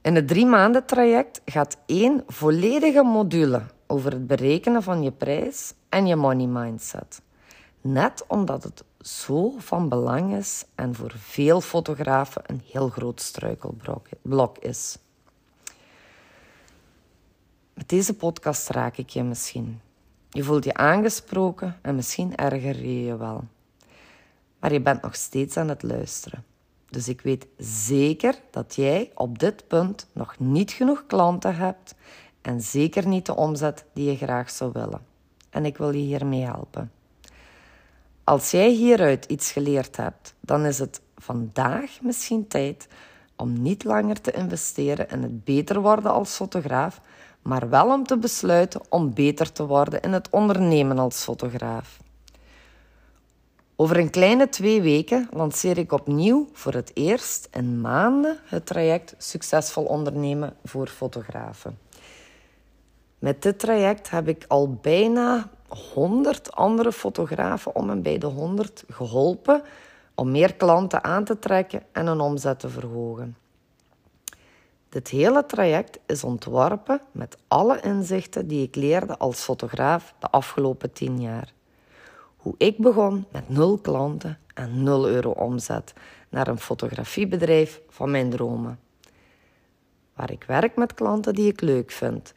In 0.08 0.16
het 0.16 0.28
drie 0.28 0.46
maanden 0.46 0.86
traject 0.86 1.42
gaat 1.46 1.78
één 1.86 2.24
volledige 2.28 3.04
module 3.04 3.62
over 3.88 4.12
het 4.12 4.28
berekenen 4.28 4.84
van 4.84 5.04
je 5.04 5.12
prijs 5.12 5.74
en 5.90 6.08
je 6.08 6.16
money 6.16 6.46
mindset. 6.46 7.22
Net 7.82 8.24
omdat 8.28 8.64
het 8.64 8.84
zo 9.02 9.54
van 9.58 9.90
belang 9.90 10.36
is 10.36 10.66
en 10.76 10.96
voor 10.96 11.14
veel 11.18 11.62
fotografen 11.62 12.42
een 12.46 12.62
heel 12.72 12.90
groot 12.90 13.22
struikelblok 13.22 14.58
is. 14.58 14.98
Met 17.74 17.90
deze 17.90 18.14
podcast 18.14 18.70
raak 18.70 18.98
ik 18.98 19.10
je 19.10 19.24
misschien. 19.24 19.80
Je 20.30 20.44
voelt 20.44 20.64
je 20.64 20.74
aangesproken 20.74 21.80
en 21.82 21.96
misschien 21.96 22.36
erger 22.36 22.86
je 22.86 23.04
je 23.04 23.18
wel. 23.18 23.44
Maar 24.60 24.74
je 24.74 24.82
bent 24.82 25.02
nog 25.02 25.16
steeds 25.16 25.58
aan 25.58 25.70
het 25.70 25.84
luisteren. 25.84 26.44
Dus 26.90 27.08
ik 27.08 27.22
weet 27.22 27.48
zeker 27.58 28.36
dat 28.52 28.76
jij 28.76 29.12
op 29.16 29.40
dit 29.40 29.68
punt 29.68 30.08
nog 30.12 30.40
niet 30.40 30.72
genoeg 30.72 31.04
klanten 31.08 31.56
hebt 31.56 31.96
en 32.42 32.62
zeker 32.62 33.08
niet 33.08 33.26
de 33.26 33.36
omzet 33.36 33.86
die 33.94 34.10
je 34.12 34.16
graag 34.16 34.50
zou 34.50 34.72
willen. 34.74 35.02
En 35.50 35.66
ik 35.66 35.78
wil 35.78 35.92
je 35.92 36.02
hiermee 36.02 36.46
helpen. 36.46 36.92
Als 38.24 38.52
jij 38.52 38.70
hieruit 38.70 39.26
iets 39.26 39.52
geleerd 39.52 39.98
hebt, 39.98 40.36
dan 40.40 40.66
is 40.66 40.80
het 40.80 41.02
vandaag 41.16 42.02
misschien 42.02 42.48
tijd 42.48 42.88
om 43.36 43.62
niet 43.62 43.84
langer 43.84 44.22
te 44.22 44.32
investeren 44.32 45.10
in 45.10 45.22
het 45.22 45.44
beter 45.44 45.82
worden 45.82 46.12
als 46.12 46.36
fotograaf, 46.36 47.02
maar 47.42 47.70
wel 47.70 47.92
om 47.94 48.04
te 48.04 48.18
besluiten 48.18 48.82
om 48.90 49.14
beter 49.14 49.52
te 49.52 49.66
worden 49.66 50.02
in 50.02 50.14
het 50.14 50.30
ondernemen 50.30 51.00
als 51.00 51.24
fotograaf. 51.24 52.00
Over 53.80 53.98
een 53.98 54.10
kleine 54.10 54.50
twee 54.50 54.82
weken 54.82 55.28
lanceer 55.32 55.78
ik 55.78 55.92
opnieuw 55.92 56.48
voor 56.54 56.74
het 56.74 56.92
eerst 56.94 57.48
in 57.52 57.82
maanden 57.82 58.38
het 58.44 58.66
traject 58.66 59.16
Succesvol 59.18 59.84
ondernemen 59.84 60.56
voor 60.64 60.88
fotografen. 60.88 61.80
Met 63.20 63.42
dit 63.42 63.60
traject 63.60 64.10
heb 64.10 64.28
ik 64.28 64.46
al 64.48 64.74
bijna 64.74 65.50
100 65.94 66.52
andere 66.52 66.92
fotografen 66.92 67.76
om 67.76 67.90
en 67.90 68.02
bij 68.02 68.18
de 68.18 68.26
100 68.26 68.84
geholpen 68.90 69.62
om 70.16 70.32
meer 70.32 70.56
klanten 70.56 71.04
aan 71.04 71.24
te 71.24 71.40
trekken 71.40 71.84
en 71.92 72.08
hun 72.08 72.20
omzet 72.20 72.60
te 72.60 72.70
verhogen. 72.70 73.38
Dit 74.90 75.08
hele 75.08 75.46
traject 75.46 76.00
is 76.06 76.24
ontworpen 76.24 77.02
met 77.12 77.38
alle 77.48 77.82
inzichten 77.82 78.48
die 78.48 78.64
ik 78.64 78.76
leerde 78.76 79.18
als 79.18 79.40
fotograaf 79.40 80.14
de 80.20 80.30
afgelopen 80.30 80.94
10 80.94 81.22
jaar. 81.22 81.56
Hoe 82.48 82.56
ik 82.58 82.78
begon 82.78 83.26
met 83.32 83.50
nul 83.50 83.78
klanten 83.78 84.38
en 84.54 84.84
0 84.84 85.08
euro 85.08 85.30
omzet 85.30 85.94
naar 86.30 86.48
een 86.48 86.60
fotografiebedrijf 86.60 87.82
van 87.90 88.12
mijn 88.12 88.30
dromen. 88.30 88.80
Waar 90.14 90.32
ik 90.32 90.44
werk 90.44 90.76
met 90.76 90.94
klanten 90.94 91.34
die 91.34 91.52
ik 91.52 91.62
leuk 91.62 91.92
vind. 91.92 92.34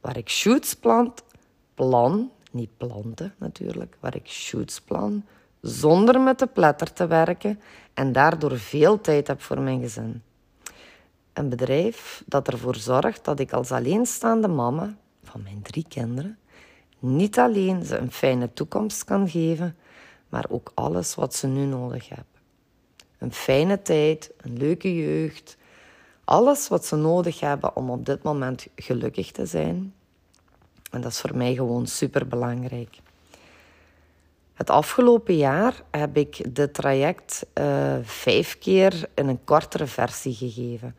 Waar 0.00 0.16
ik 0.16 0.28
shoots 0.28 0.74
plant, 0.74 1.22
plan, 1.74 2.30
niet 2.50 2.70
planten 2.76 3.34
natuurlijk, 3.38 3.96
waar 4.00 4.14
ik 4.14 4.28
shoots 4.28 4.80
plan, 4.80 5.24
zonder 5.60 6.20
met 6.20 6.38
de 6.38 6.46
platter 6.46 6.92
te 6.92 7.06
werken 7.06 7.60
en 7.94 8.12
daardoor 8.12 8.58
veel 8.58 9.00
tijd 9.00 9.26
heb 9.26 9.42
voor 9.42 9.60
mijn 9.60 9.80
gezin. 9.80 10.22
Een 11.32 11.48
bedrijf 11.48 12.22
dat 12.26 12.48
ervoor 12.48 12.76
zorgt 12.76 13.24
dat 13.24 13.40
ik 13.40 13.52
als 13.52 13.72
alleenstaande 13.72 14.48
mama 14.48 14.96
van 15.22 15.42
mijn 15.42 15.62
drie 15.62 15.84
kinderen 15.88 16.38
niet 17.00 17.38
alleen 17.38 17.84
ze 17.84 17.96
een 17.96 18.12
fijne 18.12 18.52
toekomst 18.52 19.04
kan 19.04 19.28
geven, 19.28 19.76
maar 20.28 20.44
ook 20.48 20.72
alles 20.74 21.14
wat 21.14 21.34
ze 21.34 21.46
nu 21.46 21.64
nodig 21.64 22.08
hebben. 22.08 22.24
Een 23.18 23.32
fijne 23.32 23.82
tijd, 23.82 24.30
een 24.36 24.56
leuke 24.56 24.94
jeugd, 24.94 25.56
alles 26.24 26.68
wat 26.68 26.84
ze 26.84 26.96
nodig 26.96 27.40
hebben 27.40 27.76
om 27.76 27.90
op 27.90 28.06
dit 28.06 28.22
moment 28.22 28.66
gelukkig 28.76 29.30
te 29.30 29.46
zijn. 29.46 29.94
En 30.90 31.00
dat 31.00 31.10
is 31.10 31.20
voor 31.20 31.36
mij 31.36 31.54
gewoon 31.54 31.86
super 31.86 32.28
belangrijk. 32.28 32.98
Het 34.54 34.70
afgelopen 34.70 35.36
jaar 35.36 35.82
heb 35.90 36.16
ik 36.16 36.54
dit 36.54 36.74
traject 36.74 37.46
uh, 37.54 37.96
vijf 38.02 38.58
keer 38.58 39.08
in 39.14 39.28
een 39.28 39.44
kortere 39.44 39.86
versie 39.86 40.34
gegeven. 40.34 40.96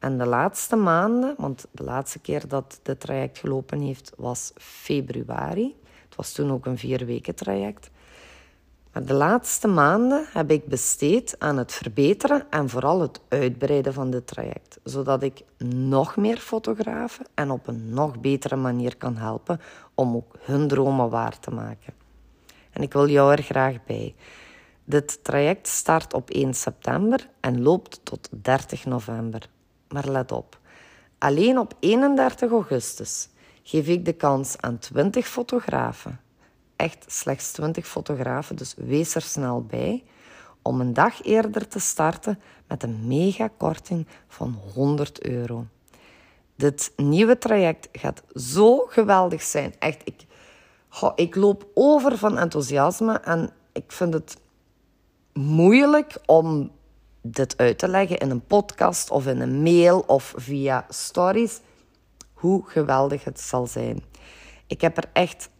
En 0.00 0.18
de 0.18 0.26
laatste 0.26 0.76
maanden, 0.76 1.34
want 1.38 1.66
de 1.70 1.84
laatste 1.84 2.18
keer 2.18 2.48
dat 2.48 2.80
dit 2.82 3.00
traject 3.00 3.38
gelopen 3.38 3.80
heeft, 3.80 4.12
was 4.16 4.52
februari. 4.56 5.76
Het 6.04 6.16
was 6.16 6.32
toen 6.32 6.52
ook 6.52 6.66
een 6.66 6.78
vier 6.78 7.06
weken 7.06 7.34
traject. 7.34 7.90
Maar 8.92 9.04
de 9.04 9.14
laatste 9.14 9.68
maanden 9.68 10.26
heb 10.32 10.50
ik 10.50 10.66
besteed 10.66 11.34
aan 11.38 11.56
het 11.56 11.72
verbeteren 11.72 12.46
en 12.50 12.68
vooral 12.68 13.00
het 13.00 13.20
uitbreiden 13.28 13.92
van 13.92 14.10
dit 14.10 14.26
traject. 14.26 14.78
Zodat 14.84 15.22
ik 15.22 15.42
nog 15.64 16.16
meer 16.16 16.36
fotografen 16.36 17.26
en 17.34 17.50
op 17.50 17.66
een 17.66 17.94
nog 17.94 18.20
betere 18.20 18.56
manier 18.56 18.96
kan 18.96 19.16
helpen 19.16 19.60
om 19.94 20.16
ook 20.16 20.34
hun 20.40 20.68
dromen 20.68 21.10
waar 21.10 21.38
te 21.38 21.50
maken. 21.50 21.92
En 22.70 22.82
ik 22.82 22.92
wil 22.92 23.08
jou 23.08 23.32
er 23.32 23.42
graag 23.42 23.84
bij. 23.84 24.14
Dit 24.84 25.24
traject 25.24 25.68
start 25.68 26.14
op 26.14 26.30
1 26.30 26.54
september 26.54 27.28
en 27.40 27.62
loopt 27.62 28.00
tot 28.02 28.28
30 28.30 28.84
november. 28.84 29.48
Maar 29.92 30.08
let 30.08 30.32
op, 30.32 30.58
alleen 31.18 31.58
op 31.58 31.74
31 31.80 32.50
augustus 32.50 33.28
geef 33.62 33.86
ik 33.86 34.04
de 34.04 34.12
kans 34.12 34.56
aan 34.60 34.78
20 34.78 35.28
fotografen. 35.28 36.20
Echt 36.76 37.04
slechts 37.06 37.52
20 37.52 37.86
fotografen, 37.86 38.56
dus 38.56 38.74
wees 38.76 39.14
er 39.14 39.22
snel 39.22 39.64
bij. 39.64 40.04
Om 40.62 40.80
een 40.80 40.92
dag 40.92 41.22
eerder 41.22 41.68
te 41.68 41.78
starten 41.78 42.38
met 42.66 42.82
een 42.82 43.06
megakorting 43.06 44.06
van 44.28 44.58
100 44.74 45.22
euro. 45.22 45.66
Dit 46.56 46.92
nieuwe 46.96 47.38
traject 47.38 47.88
gaat 47.92 48.22
zo 48.34 48.78
geweldig 48.78 49.42
zijn. 49.42 49.74
Echt, 49.78 50.00
ik, 50.04 50.26
ik 51.14 51.34
loop 51.34 51.68
over 51.74 52.18
van 52.18 52.38
enthousiasme 52.38 53.14
en 53.14 53.50
ik 53.72 53.92
vind 53.92 54.14
het 54.14 54.36
moeilijk 55.32 56.16
om 56.26 56.70
dit 57.22 57.56
uit 57.56 57.78
te 57.78 57.88
leggen 57.88 58.18
in 58.18 58.30
een 58.30 58.46
podcast 58.46 59.10
of 59.10 59.26
in 59.26 59.40
een 59.40 59.62
mail 59.62 60.00
of 60.06 60.32
via 60.36 60.86
stories, 60.88 61.60
hoe 62.32 62.62
geweldig 62.66 63.24
het 63.24 63.40
zal 63.40 63.66
zijn. 63.66 64.02
Ik 64.66 64.80
heb 64.80 64.96
er 64.96 65.10
echt 65.12 65.50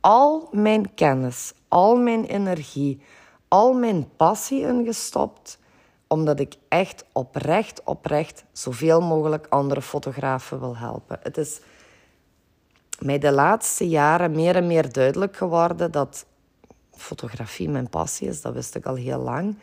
al 0.00 0.48
mijn 0.52 0.94
kennis, 0.94 1.52
al 1.68 1.96
mijn 1.96 2.24
energie, 2.24 3.02
al 3.48 3.72
mijn 3.72 4.08
passie 4.16 4.60
in 4.60 4.84
gestopt, 4.84 5.58
omdat 6.06 6.40
ik 6.40 6.54
echt 6.68 7.04
oprecht, 7.12 7.84
oprecht 7.84 8.44
zoveel 8.52 9.00
mogelijk 9.00 9.46
andere 9.48 9.82
fotografen 9.82 10.60
wil 10.60 10.76
helpen. 10.76 11.18
Het 11.22 11.36
is 11.36 11.60
mij 12.98 13.18
de 13.18 13.32
laatste 13.32 13.88
jaren 13.88 14.30
meer 14.30 14.56
en 14.56 14.66
meer 14.66 14.92
duidelijk 14.92 15.36
geworden 15.36 15.92
dat 15.92 16.26
fotografie 16.92 17.68
mijn 17.68 17.88
passie 17.88 18.28
is. 18.28 18.40
Dat 18.40 18.54
wist 18.54 18.74
ik 18.74 18.86
al 18.86 18.94
heel 18.94 19.20
lang 19.20 19.56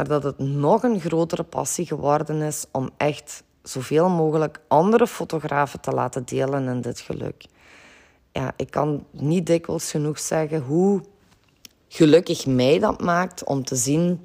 maar 0.00 0.08
dat 0.08 0.22
het 0.22 0.38
nog 0.38 0.82
een 0.82 1.00
grotere 1.00 1.42
passie 1.42 1.86
geworden 1.86 2.42
is 2.42 2.64
om 2.72 2.90
echt 2.96 3.42
zoveel 3.62 4.08
mogelijk 4.08 4.60
andere 4.68 5.06
fotografen 5.06 5.80
te 5.80 5.90
laten 5.90 6.24
delen 6.24 6.68
in 6.68 6.80
dit 6.80 7.00
geluk. 7.00 7.44
Ja, 8.32 8.52
ik 8.56 8.70
kan 8.70 9.04
niet 9.10 9.46
dikwijls 9.46 9.90
genoeg 9.90 10.20
zeggen 10.20 10.60
hoe 10.60 11.00
gelukkig 11.88 12.46
mij 12.46 12.78
dat 12.78 13.00
maakt 13.00 13.44
om 13.44 13.64
te 13.64 13.76
zien 13.76 14.20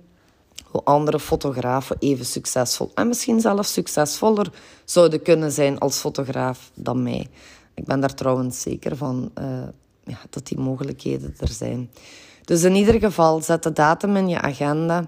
hoe 0.66 0.84
andere 0.84 1.20
fotografen 1.20 1.96
even 2.00 2.26
succesvol 2.26 2.92
en 2.94 3.08
misschien 3.08 3.40
zelfs 3.40 3.74
succesvoller 3.74 4.52
zouden 4.86 5.22
kunnen 5.22 5.52
zijn 5.52 5.80
als 5.80 5.98
fotograaf 5.98 6.72
dan 6.74 7.04
mij. 7.04 7.28
Ik 7.74 7.86
ben 7.86 8.00
daar 8.00 8.14
trouwens 8.14 8.62
zeker 8.62 8.98
van 8.98 9.32
uh, 9.40 9.46
ja, 10.04 10.18
dat 10.30 10.48
die 10.48 10.60
mogelijkheden 10.60 11.36
er 11.40 11.48
zijn. 11.48 11.90
Dus 12.46 12.64
in 12.64 12.76
ieder 12.76 13.00
geval, 13.00 13.42
zet 13.42 13.64
de 13.64 13.74
datum 13.74 14.16
in 14.16 14.28
je 14.28 14.42
agenda. 14.42 15.08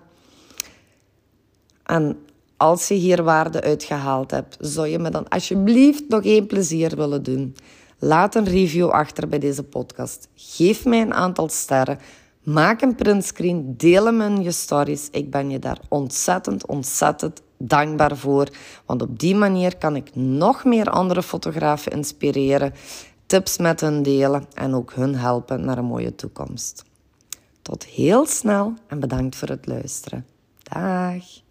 En 1.87 2.17
als 2.57 2.87
je 2.87 2.93
hier 2.93 3.23
waarde 3.23 3.61
uitgehaald 3.61 4.31
hebt, 4.31 4.57
zou 4.59 4.87
je 4.87 4.99
me 4.99 5.09
dan 5.09 5.27
alsjeblieft 5.27 6.03
nog 6.07 6.23
één 6.23 6.47
plezier 6.47 6.95
willen 6.95 7.23
doen. 7.23 7.55
Laat 7.99 8.35
een 8.35 8.45
review 8.45 8.89
achter 8.89 9.27
bij 9.27 9.39
deze 9.39 9.63
podcast. 9.63 10.27
Geef 10.35 10.85
mij 10.85 11.01
een 11.01 11.13
aantal 11.13 11.49
sterren. 11.49 11.99
Maak 12.43 12.81
een 12.81 12.95
printscreen. 12.95 13.73
Deel 13.77 14.05
hem 14.05 14.21
in 14.21 14.43
je 14.43 14.51
stories. 14.51 15.07
Ik 15.11 15.31
ben 15.31 15.49
je 15.49 15.59
daar 15.59 15.79
ontzettend, 15.87 16.65
ontzettend 16.65 17.41
dankbaar 17.57 18.17
voor. 18.17 18.47
Want 18.85 19.01
op 19.01 19.19
die 19.19 19.35
manier 19.35 19.77
kan 19.77 19.95
ik 19.95 20.15
nog 20.15 20.63
meer 20.63 20.89
andere 20.89 21.23
fotografen 21.23 21.91
inspireren, 21.91 22.73
tips 23.25 23.57
met 23.57 23.81
hun 23.81 24.03
delen 24.03 24.45
en 24.53 24.73
ook 24.73 24.93
hun 24.93 25.15
helpen 25.15 25.65
naar 25.65 25.77
een 25.77 25.85
mooie 25.85 26.15
toekomst. 26.15 26.83
Tot 27.61 27.85
heel 27.85 28.25
snel 28.25 28.73
en 28.87 28.99
bedankt 28.99 29.35
voor 29.35 29.47
het 29.47 29.65
luisteren. 29.65 30.25
Dag. 30.63 31.45